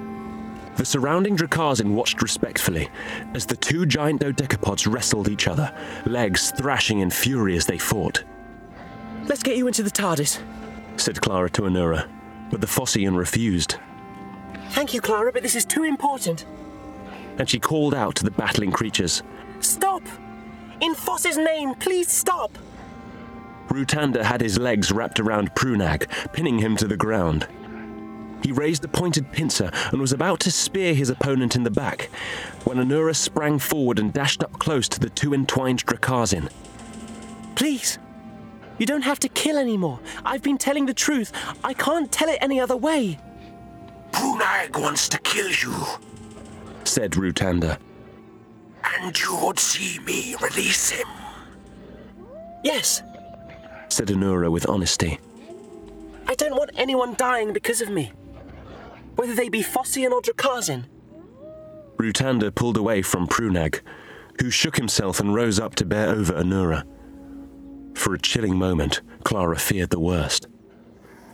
[0.76, 2.89] The surrounding Drak-Arzin watched respectfully
[3.35, 5.72] as the two giant dodecapods wrestled each other,
[6.07, 8.24] legs thrashing in fury as they fought.
[9.26, 10.41] Let's get you into the TARDIS,
[10.97, 12.09] said Clara to Anura,
[12.51, 13.76] but the Fossian refused.
[14.70, 16.47] Thank you, Clara, but this is too important.
[17.39, 19.22] And she called out to the battling creatures.
[19.61, 20.03] Stop!
[20.83, 22.59] In Foss's name, please stop!
[23.68, 27.47] Rutanda had his legs wrapped around Prunag, pinning him to the ground.
[28.43, 32.11] He raised the pointed pincer and was about to spear his opponent in the back
[32.64, 36.51] when Anura sprang forward and dashed up close to the two entwined Drak-Arzin.
[37.55, 38.01] Please,
[38.78, 40.01] you don't have to kill anymore.
[40.24, 41.30] I've been telling the truth.
[41.62, 43.20] I can't tell it any other way.
[44.11, 45.87] Prunag wants to kill you,
[46.83, 47.78] said Rutanda.
[48.85, 51.09] And you would see me release him.
[52.64, 53.03] Yes,
[53.89, 55.18] said Anura with honesty.
[56.26, 58.12] I don't want anyone dying because of me.
[59.16, 60.85] Whether they be Fossian or Drak-Arzin.
[61.97, 63.80] Rutanda pulled away from Prunag,
[64.41, 66.85] who shook himself and rose up to bear over Anura.
[67.95, 70.47] For a chilling moment, Clara feared the worst.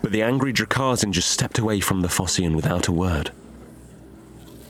[0.02, 3.30] But the angry Drak-Arzin just stepped away from the Fossian without a word.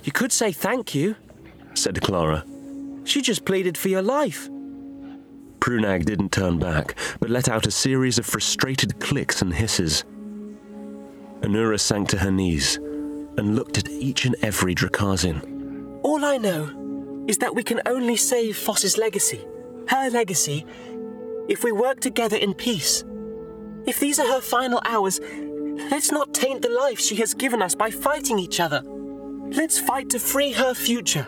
[0.05, 1.16] You could say thank you.
[1.74, 2.45] Said Clara.
[3.09, 4.51] She just pleaded for your life.
[5.61, 10.05] Prunag didn't turn back, but let out a series of frustrated clicks and hisses.
[11.41, 16.01] Anura sank to her knees and looked at each and every Drak-Arzin.
[16.03, 19.43] All I know is that we can only save Foss's legacy,
[19.89, 20.67] her legacy,
[21.49, 23.05] if we work together in peace.
[23.87, 25.19] If these are her final hours,
[25.91, 28.83] let's not taint the life she has given us by fighting each other.
[28.83, 31.27] Let's fight to free her future,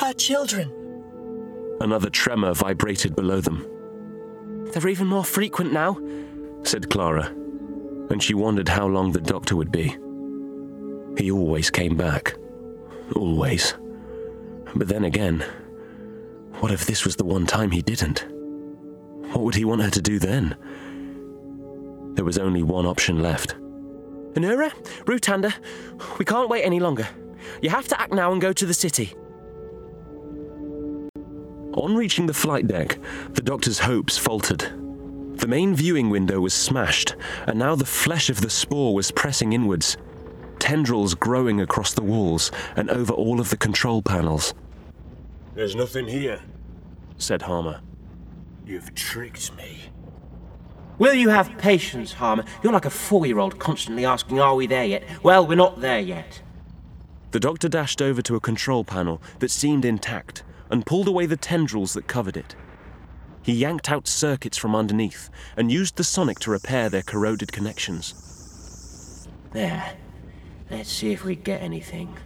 [0.00, 0.72] her children.
[1.80, 3.66] Another tremor vibrated below them,
[4.72, 5.98] They're even more frequent now.
[6.62, 7.26] said Clara,
[8.10, 9.96] and she wondered how long the doctor would be.
[11.16, 12.36] He always came back.
[13.16, 13.74] Always.
[14.74, 15.44] But then again,
[16.60, 18.26] what if this was the one time he didn't?
[19.32, 20.56] What would he want her to do then?
[22.14, 23.56] There was only one option left.
[24.34, 24.70] Anura,
[25.06, 25.52] Rutanda,
[26.18, 27.08] we can't wait any longer.
[27.62, 29.14] You have to act now and go to the city.
[31.74, 32.98] On reaching the flight deck,
[33.34, 34.60] the doctor's hopes faltered.
[35.38, 37.14] The main viewing window was smashed,
[37.46, 39.96] and now the flesh of the spore was pressing inwards,
[40.58, 44.52] tendrils growing across the walls and over all of the control panels,
[45.54, 46.40] There's nothing here.
[47.18, 47.80] said Harmer.
[48.66, 49.78] You've tricked me.
[50.98, 52.44] Will you have patience, Harmer?
[52.62, 55.04] You're like a four year old constantly asking, Are we there yet?
[55.22, 56.42] Well, we're not there yet.
[57.30, 61.36] The doctor dashed over to a control panel that seemed intact and pulled away the
[61.36, 62.54] tendrils that covered it.
[63.42, 69.28] He yanked out circuits from underneath and used the sonic to repair their corroded connections.
[69.52, 69.96] There.
[70.70, 72.16] Let's see if we get anything.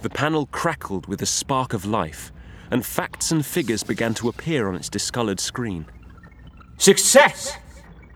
[0.00, 2.32] The panel crackled with a spark of life,
[2.70, 5.86] and facts and figures began to appear on its discolored screen.
[6.78, 7.56] Success!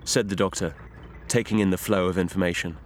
[0.05, 0.75] said the doctor,
[1.29, 2.77] taking in the flow of information.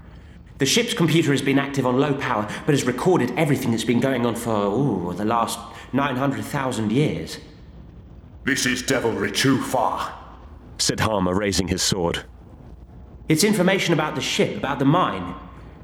[0.58, 4.00] The ship's computer has been active on low power, but has recorded everything that's been
[4.00, 5.58] going on for, ooh, the last
[5.92, 7.38] 900,000 years.
[8.44, 10.16] This is devilry too far,
[10.78, 12.24] said Harmer, raising his sword.
[13.28, 15.34] It's information about the ship, about the mine.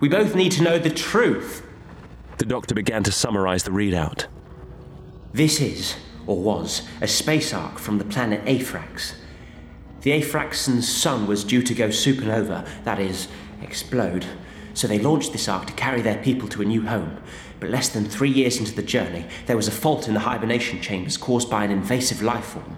[0.00, 1.66] We both need to know the truth.
[2.38, 4.26] The doctor began to summarize the readout.
[5.32, 5.96] This is,
[6.26, 9.14] or was, a space ark from the planet Aphrax.
[10.02, 13.28] The Aphraxan sun was due to go supernova, that is,
[13.60, 14.26] explode,
[14.74, 17.18] so they launched this ark to carry their people to a new home.
[17.62, 20.80] But less than three years into the journey, there was a fault in the hibernation
[20.80, 22.76] chambers caused by an invasive life form.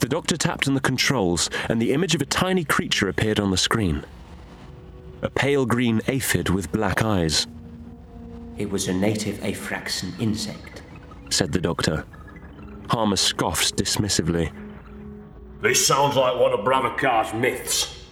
[0.00, 3.50] The doctor tapped on the controls, and the image of a tiny creature appeared on
[3.50, 4.04] the screen.
[5.22, 7.46] A pale green aphid with black eyes.
[8.58, 10.82] It was a native Aphraxan insect,
[11.30, 12.04] said the doctor.
[12.90, 14.52] Harmer scoffed dismissively.
[15.62, 18.04] This sounds like one of Bravakar's myths.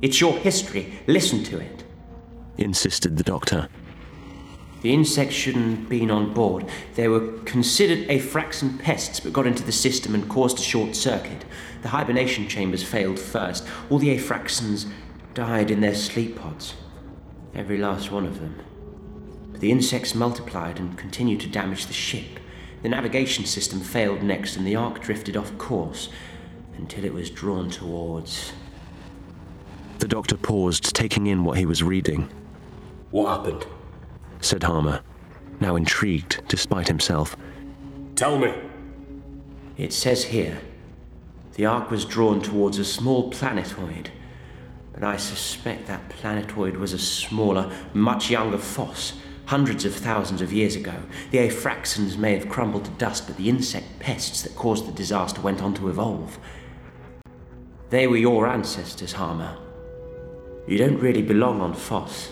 [0.00, 1.00] It's your history.
[1.06, 1.84] Listen to it,
[2.56, 3.68] insisted the doctor.
[4.84, 6.66] The insects shouldn't have been on board.
[6.94, 11.46] They were considered Aphraxan pests, but got into the system and caused a short circuit.
[11.80, 13.66] The hibernation chambers failed first.
[13.88, 14.84] All the Aphraxans
[15.32, 16.74] died in their sleep pods.
[17.54, 18.60] Every last one of them.
[19.52, 22.38] But the insects multiplied and continued to damage the ship.
[22.82, 26.10] The navigation system failed next, and the ark drifted off course
[26.76, 28.52] until it was drawn towards.
[30.00, 32.28] The doctor paused, taking in what he was reading.
[33.10, 33.66] What happened?
[34.44, 35.00] Said Harmer,
[35.60, 37.36] now intrigued despite himself.
[38.14, 38.52] Tell me.
[39.76, 40.60] It says here
[41.54, 44.10] the ark was drawn towards a small planetoid,
[44.92, 49.14] but I suspect that planetoid was a smaller, much younger Foss,
[49.46, 50.94] hundreds of thousands of years ago.
[51.30, 55.40] The Aphraxans may have crumbled to dust, but the insect pests that caused the disaster
[55.40, 56.38] went on to evolve.
[57.90, 59.56] They were your ancestors, Harmer.
[60.66, 62.30] You don't really belong on Foss.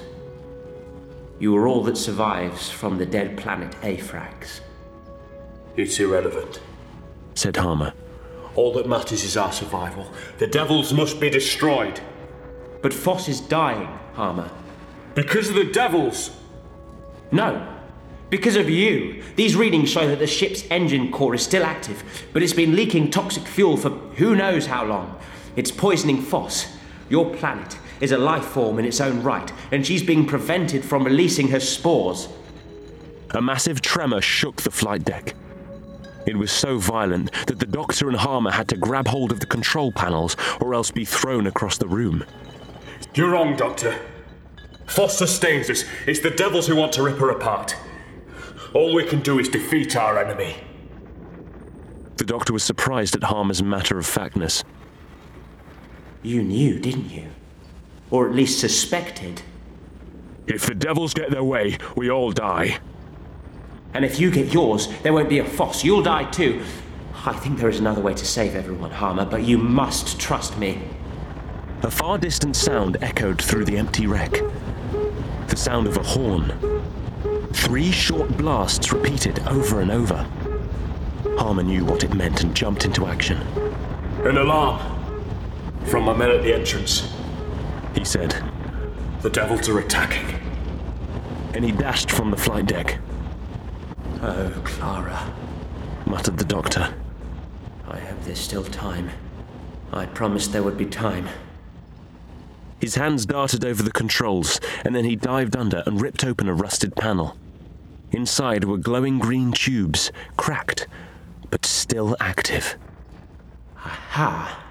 [1.43, 4.61] You are all that survives from the dead planet Aphrax.
[5.77, 6.61] It's irrelevant,
[7.35, 7.95] said Harmer.
[8.55, 10.07] All that matters is our survival.
[10.39, 12.01] The devils must be destroyed.
[12.81, 14.53] But Foss is dying, Harmer.
[15.17, 16.31] Because of the devils?
[17.33, 17.77] No.
[18.31, 19.25] Because of you.
[19.35, 23.11] These readings show that the ship's engine core is still active, but it's been leaking
[23.11, 25.19] toxic fuel for who knows how long.
[25.57, 26.77] It's poisoning Foss,
[27.09, 31.05] your planet, is a life form in its own right, and she's being prevented from
[31.05, 32.29] releasing her spores.
[33.31, 35.35] A massive tremor shook the flight deck.
[36.27, 39.47] It was so violent that the doctor and Harmer had to grab hold of the
[39.47, 42.25] control panels or else be thrown across the room.
[43.15, 43.99] You're wrong, Doctor.
[44.87, 45.85] Foss sustains us.
[46.07, 47.77] It's the devils who want to rip her apart.
[48.75, 50.57] All we can do is defeat our enemy.
[52.17, 54.65] The doctor was surprised at Harmer's matter of factness.
[56.23, 57.29] You knew, didn't you?
[58.13, 59.43] Or at least suspected.
[60.47, 62.79] If the devils get their way, we all die.
[63.95, 65.83] And if you get yours, there won't be a Foss.
[65.83, 66.63] You'll die too.
[67.25, 70.83] I think there is another way to save everyone, Harmer, but you must trust me.
[71.83, 74.33] A far distant sound echoed through the empty wreck.
[75.49, 76.53] The sound of a horn.
[77.53, 80.27] Three short blasts repeated over and over.
[81.39, 83.39] Harmer knew what it meant and jumped into action.
[84.25, 84.81] An alarm!
[85.87, 87.11] From my men at the entrance
[87.95, 88.35] he said.
[89.23, 90.39] The devils are attacking.
[91.55, 92.99] And he dashed from the flight deck.
[94.23, 95.33] Oh, Clara,
[96.07, 96.95] muttered the doctor.
[97.89, 99.11] I hope there's still time.
[99.93, 101.29] I promised there would be time.
[102.81, 106.55] His hands darted over the controls, and then he dived under and ripped open a
[106.55, 107.37] rusted panel.
[108.11, 110.89] Inside were glowing green tubes, cracked,
[111.51, 112.77] but still active.
[113.77, 114.65] Aha!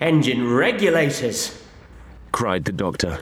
[0.00, 1.62] Engine regulators!
[2.32, 3.20] Cried the doctor.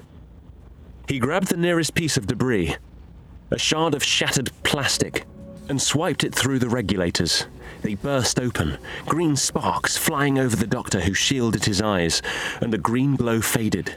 [1.09, 2.77] He grabbed the nearest piece of debris,
[3.51, 5.25] a shard of shattered plastic,
[5.69, 7.47] and swiped it through the regulators.
[7.83, 12.23] They burst open, green sparks flying over the doctor who shielded his eyes,
[12.61, 13.97] and the green glow faded.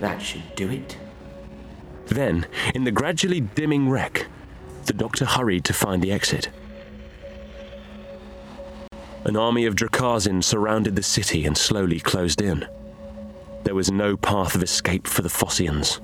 [0.00, 0.96] That should do it.
[2.06, 4.26] Then, in the gradually dimming wreck,
[4.86, 6.50] the doctor hurried to find the exit.
[9.24, 12.66] An army of Drak-Arzin surrounded the city and slowly closed in.
[13.64, 16.00] There was no path of escape for the Fossians,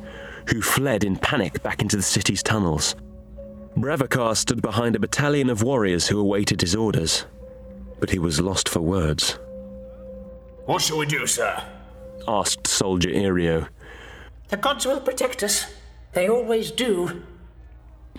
[0.49, 2.97] who fled in panic back into the city's tunnels.
[3.77, 7.27] Bravakar stood behind a battalion of warriors who awaited his orders.
[8.01, 9.39] But he was lost for words.
[10.65, 11.63] What shall we do, sir?
[12.27, 13.69] asked Soldier Irio,
[14.49, 15.67] The gods will protect us.
[16.13, 17.23] They always do.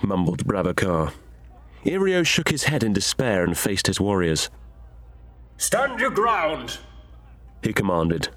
[0.02, 1.12] mumbled Bravakar.
[1.84, 4.50] Irio shook his head in despair and faced his warriors.
[5.56, 6.78] Stand your ground.
[7.62, 8.28] He commanded.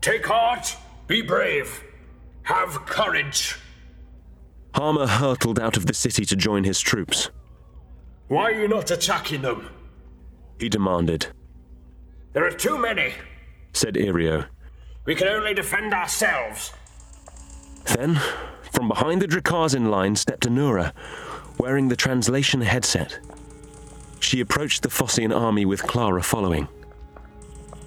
[0.00, 0.76] Take heart.
[1.06, 1.82] Be brave.
[2.42, 3.56] Have courage.
[4.74, 7.30] Harmer hurtled out of the city to join his troops.
[8.28, 9.68] Why are you not attacking them?
[10.58, 11.26] He demanded,
[12.32, 13.12] There are too many.
[13.72, 14.46] said Irio.
[15.04, 16.72] We can only defend ourselves.
[17.96, 18.20] Then,
[18.70, 20.92] from behind the Drak-Arzin line stepped Anura,
[21.58, 23.18] wearing the translation headset.
[24.20, 26.68] She approached the Fossian army with Clara following.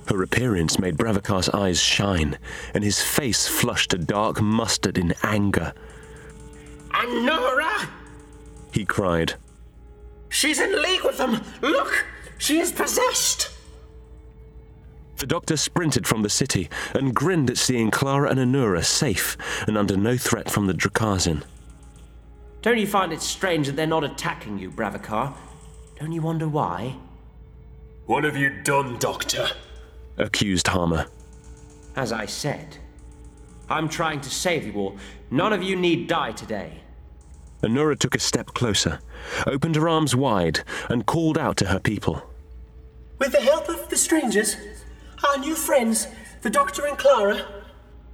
[0.08, 2.38] Her appearance made Bravakar's eyes shine,
[2.74, 5.74] and his face flushed a dark mustard in anger.
[6.90, 7.88] Anura!
[8.72, 9.36] He cried,
[10.30, 11.42] She's in league with them!
[11.62, 12.06] Look!
[12.38, 13.52] She is possessed!
[15.18, 19.38] The doctor sprinted from the city and grinned at seeing Clara and Anura safe
[19.68, 21.44] and under no threat from the Drak-Arzin.
[22.62, 25.34] Don't you find it strange that they're not attacking you, Bravakar?
[26.00, 26.98] Don't you wonder why?
[28.06, 29.50] What have you done, Doctor?
[30.18, 31.08] Accused Harmer.
[31.96, 32.78] As I said,
[33.70, 34.98] I'm trying to save you all.
[35.32, 36.82] None of you need die today.
[37.64, 39.00] Anura took a step closer,
[39.48, 40.60] opened her arms wide,
[40.90, 42.22] and called out to her people.
[43.20, 44.58] With the help of the strangers,
[45.28, 46.08] our new friends,
[46.42, 47.64] the Doctor and Clara,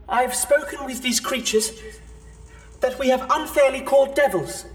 [0.08, 1.72] I have spoken with these creatures
[2.80, 4.66] that we have unfairly called devils.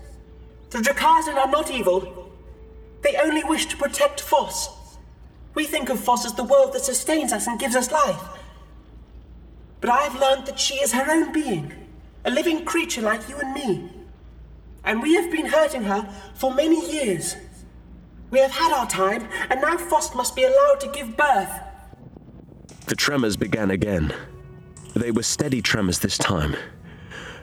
[0.70, 2.32] The Drak-Arzin are not evil.
[3.02, 4.83] They only wish to protect Foss.
[5.54, 8.20] We think of Foss as the world that sustains us and gives us life.
[9.80, 11.72] But I have learned that she is her own being,
[12.24, 13.90] a living creature like you and me.
[14.84, 17.36] And we have been hurting her for many years.
[18.30, 21.52] We have had our time, and now Foss must be allowed to give birth.
[22.86, 24.12] The tremors began again.
[24.94, 26.56] They were steady tremors this time,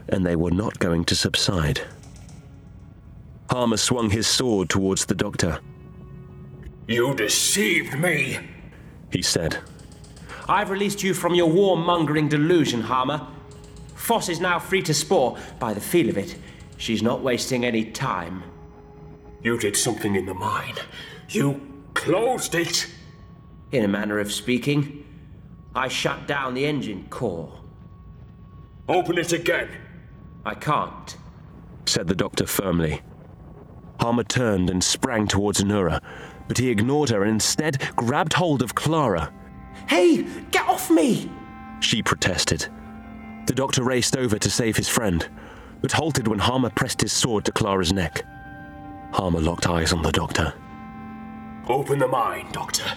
[0.10, 1.82] and they were not going to subside.
[3.50, 5.60] Harmer swung his sword towards the doctor.
[6.92, 8.38] You deceived me.
[9.12, 9.60] He said,
[10.50, 13.26] I've released you from your warmongering delusion, Harmer.
[13.96, 15.38] Foss is now free to spore.
[15.58, 16.36] By the feel of it,
[16.76, 18.44] she's not wasting any time.
[19.42, 20.76] You did something in the mine.
[21.30, 21.62] You
[21.94, 22.88] closed it.
[23.72, 25.06] In a manner of speaking,
[25.74, 27.58] I shut down the engine core.
[28.90, 29.70] Open it again.
[30.46, 31.16] I can't.
[31.86, 33.02] said the doctor firmly.
[34.02, 36.02] Harmer turned and sprang towards Anura,
[36.52, 39.32] but he ignored her and instead grabbed hold of Clara.
[39.88, 41.32] Hey, get off me!
[41.80, 42.68] She protested.
[43.46, 45.26] The doctor raced over to save his friend,
[45.80, 48.26] but halted when Harmer pressed his sword to Clara's neck.
[49.14, 50.54] Harmer locked eyes on the doctor.
[51.70, 52.92] Open the mine, Doctor,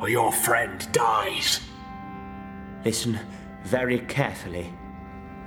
[0.00, 1.60] or your friend dies.
[2.84, 3.16] Listen
[3.62, 4.74] very carefully.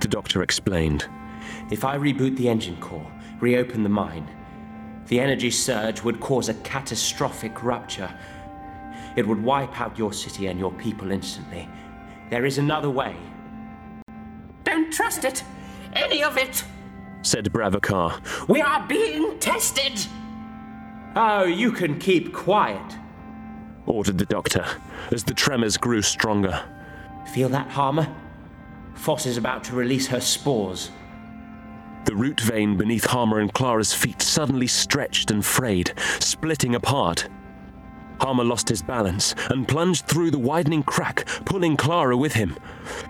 [0.00, 1.06] The doctor explained.
[1.70, 4.26] If I reboot the engine core, reopen the mine,
[5.06, 8.10] the energy surge would cause a catastrophic rupture.
[9.16, 11.68] It would wipe out your city and your people instantly.
[12.30, 13.16] There is another way.
[14.64, 15.44] Don't trust it!
[15.92, 16.64] Any of it!
[17.22, 18.48] Said Bravakar.
[18.48, 20.06] We are being tested!
[21.14, 22.96] Oh, you can keep quiet.
[23.84, 24.64] Ordered the doctor,
[25.10, 26.64] as the tremors grew stronger.
[27.34, 28.08] Feel that, Harmer?
[28.94, 30.90] Foss is about to release her spores.
[32.04, 37.28] The root vein beneath Harmer and Clara's feet suddenly stretched and frayed, splitting apart.
[38.20, 42.56] Harmer lost his balance and plunged through the widening crack, pulling Clara with him.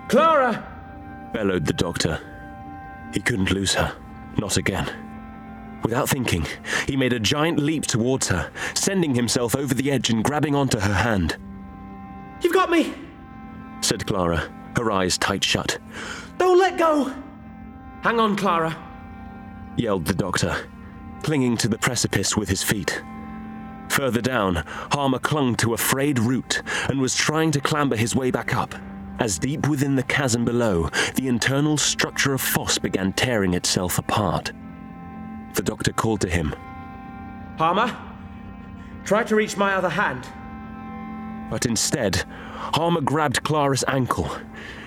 [0.09, 0.68] Clara!
[1.32, 2.20] bellowed the doctor.
[3.14, 3.95] He couldn't lose her.
[4.38, 4.90] Not again.
[5.82, 6.47] Without thinking,
[6.86, 10.78] he made a giant leap towards her, sending himself over the edge and grabbing onto
[10.78, 11.36] her hand.
[12.40, 12.95] You've got me!
[13.80, 15.78] Said Clara, her eyes tight shut.
[16.38, 17.12] Don't let go!
[18.03, 18.76] Hang on, Clara.
[19.76, 20.57] Yelled the doctor,
[21.22, 23.03] clinging to the precipice with his feet.
[23.90, 28.30] Further down, Harmer clung to a frayed root and was trying to clamber his way
[28.30, 28.74] back up.
[29.18, 34.50] As deep within the chasm below, the internal structure of Foss began tearing itself apart.
[35.55, 36.55] The doctor called to him,
[37.59, 37.94] Harmer,
[39.05, 40.26] try to reach my other hand.
[41.50, 42.24] but instead,
[42.74, 44.30] Harmer grabbed Clara's ankle.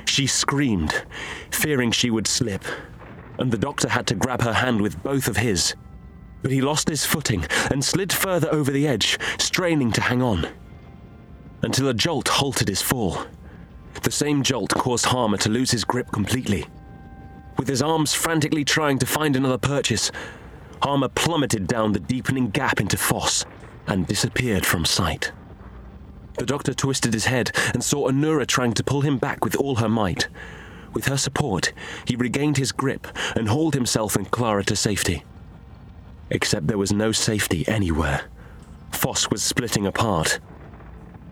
[0.05, 1.05] She screamed,
[1.51, 2.63] fearing she would slip,
[3.37, 5.75] and the doctor had to grab her hand with both of his.
[6.41, 10.47] But he lost his footing and slid further over the edge, straining to hang on.
[11.61, 13.25] Until a jolt halted his fall.
[14.03, 16.65] The same jolt caused Harmer to lose his grip completely.
[17.57, 20.11] With his arms frantically trying to find another purchase,
[20.83, 23.45] Harmer plummeted down the deepening gap into Foss.
[23.87, 25.31] and disappeared from sight.
[26.37, 29.75] The doctor twisted his head and saw Anura trying to pull him back with all
[29.75, 30.27] her might.
[30.95, 31.73] With her support,
[32.05, 35.23] he regained his grip and hauled himself and Clara to safety.
[36.29, 38.21] Except there was no safety anywhere.
[38.91, 40.39] Foss was splitting apart.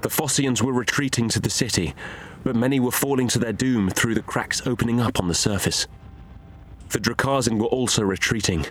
[0.02, 1.96] The Fossians were retreating to the city,
[2.44, 5.88] but many were falling to their doom through the cracks opening up on the surface.
[6.90, 8.66] The Drak-Arzin were also retreating,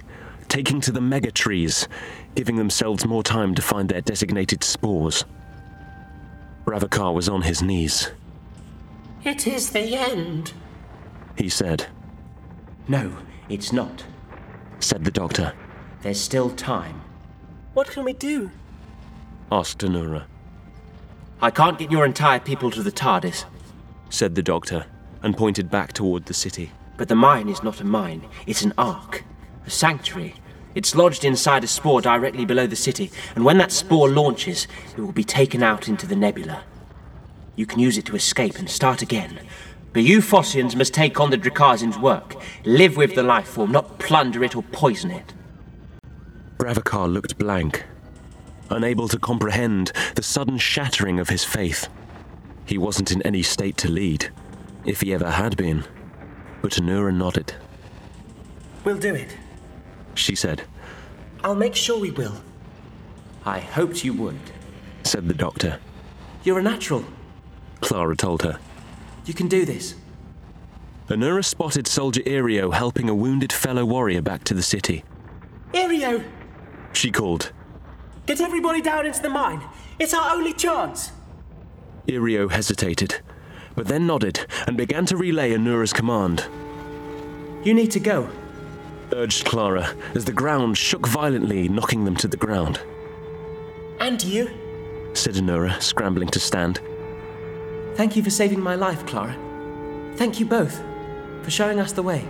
[0.49, 1.89] taking to the mega trees,
[2.35, 5.25] giving themselves more time to find their designated spores.
[6.67, 8.11] Bravakar was on his knees.
[9.25, 10.53] It is the end,
[11.37, 11.87] he said.
[12.89, 13.17] No,
[13.49, 14.05] it's not,
[14.81, 15.53] said the doctor.
[16.03, 17.01] There's still time.
[17.75, 18.51] What can we do?
[19.51, 20.25] asked Anura.
[21.41, 23.45] I can't get your entire people to the TARDIS,
[24.11, 24.87] said the doctor,
[25.23, 26.71] and pointed back toward the city.
[26.97, 29.25] But the mine is not a mine, it's an ark,
[29.67, 30.35] a sanctuary.
[30.75, 34.67] It's lodged inside a spore directly below the city, and when that spore launches,
[34.97, 36.63] it will be taken out into the nebula.
[37.57, 39.41] You can use it to escape and start again.
[39.93, 42.37] But you Fossians must take on the Drak-Arzin's work.
[42.65, 45.35] Live with the life form, not plunder it or poison it.
[46.57, 47.85] Bravakar looked blank,
[48.71, 51.89] unable to comprehend the sudden shattering of his faith.
[52.65, 54.31] He wasn't in any state to lead,
[54.85, 55.85] if he ever had been.
[56.63, 57.55] But Anura nodded.
[58.85, 59.37] We'll do it,
[60.15, 60.63] she said.
[61.45, 62.37] I'll make sure we will.
[63.45, 64.39] I hoped you would,
[65.03, 65.81] said the doctor.
[66.45, 67.05] You're a natural,
[67.81, 68.59] Clara told her.
[69.25, 69.95] You can do this.
[71.09, 75.05] Anura spotted Soldier Irio helping a wounded fellow warrior back to the city.
[75.73, 76.25] Irio!
[76.93, 77.53] She called.
[78.27, 79.63] Get everybody down into the mine.
[79.99, 81.13] It's our only chance.
[82.07, 83.21] Irio hesitated,
[83.75, 86.47] but then nodded and began to relay Anura's command.
[87.65, 88.29] You need to go,
[89.13, 92.81] urged Clara as the ground shook violently, knocking them to the ground.
[94.01, 94.51] And you?
[95.15, 96.81] said Anura, scrambling to stand.
[97.95, 99.37] Thank you for saving my life, Clara.
[100.17, 100.83] Thank you both
[101.43, 102.25] for showing us the way.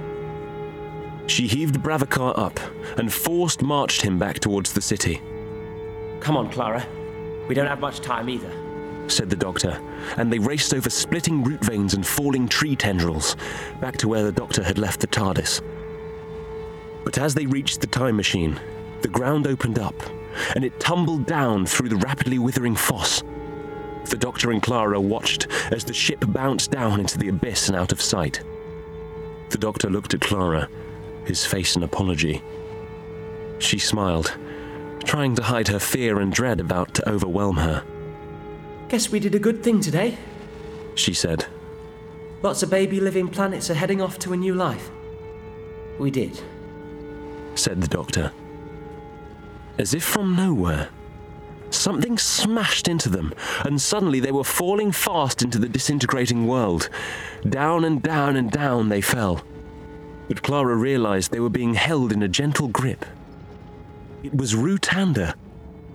[1.26, 2.58] She heaved Bravakar up
[2.98, 5.20] and forced marched him back towards the city.
[6.20, 6.84] Come on, Clara.
[7.48, 8.50] We don't have much time either,
[9.08, 9.80] said the doctor,
[10.16, 13.36] and they raced over splitting root veins and falling tree tendrils
[13.80, 15.60] back to where the doctor had left the TARDIS.
[17.04, 18.60] But as they reached the time machine,
[19.02, 19.94] the ground opened up,
[20.54, 23.22] and it tumbled down through the rapidly withering foss.
[24.05, 27.92] The doctor and Clara watched as the ship bounced down into the abyss and out
[27.92, 28.42] of sight.
[29.50, 30.68] The doctor looked at Clara,
[31.24, 32.42] his face an apology.
[33.59, 34.36] She smiled,
[35.05, 37.84] trying to hide her fear and dread about to overwhelm her.
[38.88, 40.18] Guess we did a good thing today,
[40.94, 41.46] she said.
[42.42, 44.90] Lots of baby living planets are heading off to a new life.
[45.98, 46.40] We did,
[47.55, 48.32] said the doctor.
[49.78, 50.88] As if from nowhere,
[51.74, 56.88] something smashed into them, and suddenly they were falling fast into the disintegrating world.
[57.48, 59.42] Down and down and down they fell.
[60.28, 63.04] But Clara realized they were being held in a gentle grip.
[64.22, 65.34] It was Rutanda,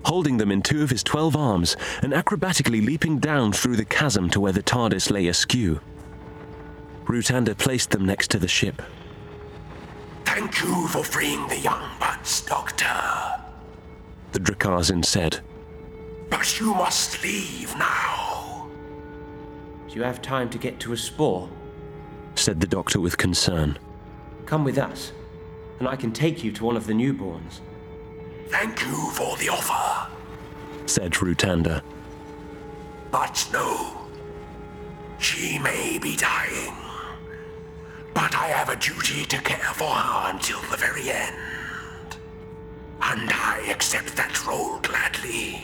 [0.04, 4.30] holding them in two of his twelve arms and acrobatically leaping down through the chasm
[4.30, 5.80] to where the TARDIS lay askew.
[7.04, 8.82] Rutanda placed them next to the ship.
[10.24, 12.84] Thank you for freeing the young buds, Doctor.
[14.32, 15.40] The Drak-Arzin said.
[16.30, 18.68] But you must leave now.
[19.88, 21.48] Do you have time to get to a spore?
[22.34, 23.78] Said the doctor with concern.
[24.46, 25.12] Come with us,
[25.78, 27.60] and I can take you to one of the newborns.
[28.48, 30.10] Thank you for the offer,
[30.86, 31.82] said Rutanda.
[33.10, 34.06] But no,
[35.18, 36.74] she may be dying.
[38.14, 42.16] But I have a duty to care for her until the very end.
[43.00, 45.62] And I accept that role gladly.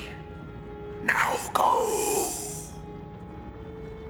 [1.05, 2.31] Now go.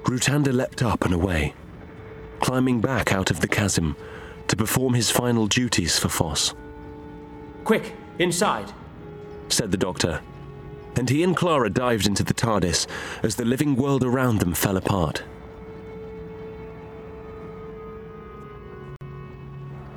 [0.04, 1.54] Rutanda leapt up and away,
[2.40, 3.96] climbing back out of the chasm
[4.48, 6.54] to perform his final duties for Foss.
[7.64, 8.72] Quick, inside,
[9.48, 10.20] said the doctor,
[10.96, 12.86] and he and Clara dived into the TARDIS
[13.22, 15.24] as the living world around them fell apart.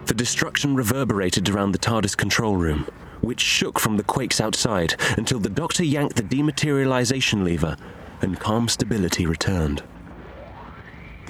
[0.05, 2.87] The destruction reverberated around the TARDIS control room,
[3.21, 7.75] which shook from the quakes outside until the doctor yanked the dematerialization lever
[8.21, 9.83] and calm stability returned.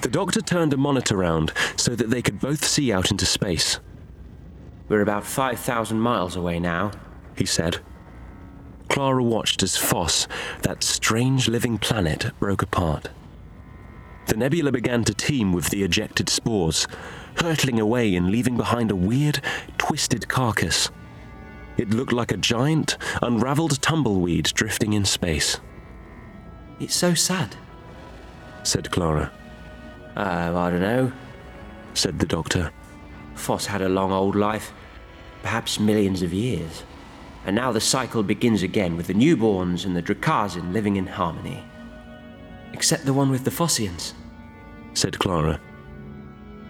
[0.02, 3.80] The doctor turned a monitor round so that they could both see out into space.
[4.88, 6.92] We're about 5,000 miles away now,
[7.36, 7.78] he said.
[8.88, 10.26] Clara watched as Foss,
[10.62, 13.10] that strange living planet, broke apart.
[14.26, 16.86] The nebula began to teem with the ejected spores,
[17.36, 19.40] hurtling away and leaving behind a weird,
[19.78, 20.90] twisted carcass.
[21.78, 25.58] It looked like a giant, unraveled tumbleweed drifting in space,
[26.80, 27.56] It's so sad.
[28.64, 29.30] said Clara.
[30.16, 30.22] Oh,
[30.56, 31.12] I don't know.
[31.94, 32.70] Said the doctor.
[33.34, 34.72] Foss had a long old life,
[35.42, 36.82] perhaps millions of years.
[37.46, 41.62] And now the cycle begins again with the newborns and the Drak-Arzin living in harmony.
[42.72, 44.12] Except the one with the Fossians.
[44.94, 45.60] Said Clara.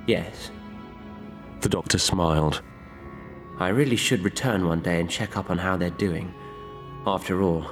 [0.06, 0.50] Yes,
[1.62, 2.62] The doctor smiled.
[3.60, 6.32] I really should return one day and check up on how they're doing.
[7.06, 7.66] After all,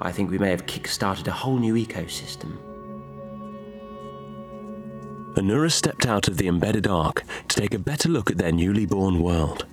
[0.00, 2.58] I think we may have kick-started a whole new ecosystem.
[5.34, 8.86] Anura stepped out of the embedded ark to take a better look at their newly
[8.86, 9.66] born world.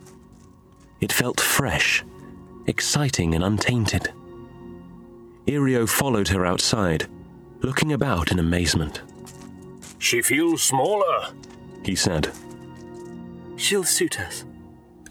[1.02, 2.03] It felt fresh,
[2.68, 4.14] exciting, and untainted.
[5.45, 7.07] Irio followed her outside,
[7.61, 9.02] looking about in amazement.
[9.99, 11.34] She feels smaller.
[11.84, 12.32] He said.
[13.57, 14.45] She'll suit us.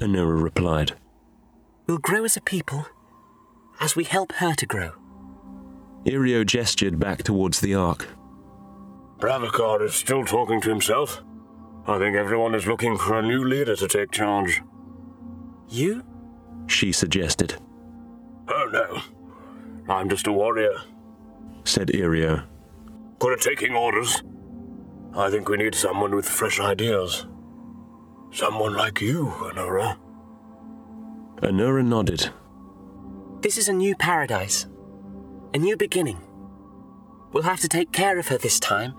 [0.03, 0.93] Anura replied.
[1.87, 2.87] We'll grow as a people
[3.81, 4.93] as we help her to grow.
[6.05, 8.09] Irio gestured back towards the ark.
[9.19, 11.23] Bravakar is still talking to himself.
[11.87, 14.61] I think everyone is looking for a new leader to take charge.
[15.69, 16.03] You?
[16.67, 17.55] She suggested,
[18.49, 19.03] Oh no.
[19.93, 20.75] I'm just a warrior.
[21.65, 22.45] said Irio.
[23.21, 24.23] Good at taking orders.
[25.17, 27.27] I think we need someone with fresh ideas.
[28.33, 29.99] Someone like you, Honora.
[31.43, 32.31] Anura nodded.
[33.43, 34.67] This is a new paradise.
[35.53, 36.19] A new beginning.
[37.33, 38.95] We'll have to take care of her this time.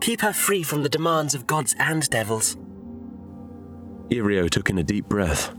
[0.00, 2.56] Keep her free from the demands of gods and devils.
[4.10, 5.52] Irio took in a deep breath.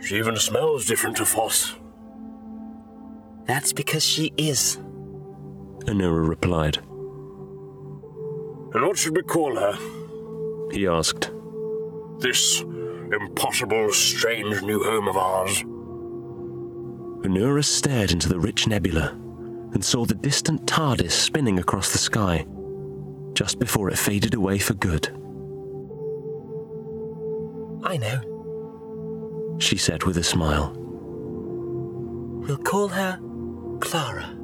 [0.00, 1.74] She even smells different to Foss.
[3.44, 4.78] That's because she is.
[5.84, 6.78] Anura replied.
[8.74, 9.76] And what should we call her?
[10.72, 11.30] He asked.
[12.18, 15.62] This impossible, strange new home of ours.
[17.24, 19.10] Anura stared into the rich nebula
[19.72, 22.46] and saw the distant TARDIS spinning across the sky,
[23.34, 25.08] just before it faded away for good.
[27.84, 29.56] I know.
[29.60, 30.72] She said with a smile.
[32.46, 33.20] We'll call her
[33.80, 34.37] Clara.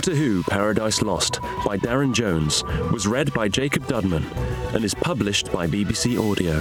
[0.00, 4.24] Doctor Who Paradise Lost by Darren Jones was read by Jacob Dudman
[4.74, 6.58] and is published by BBC Audio.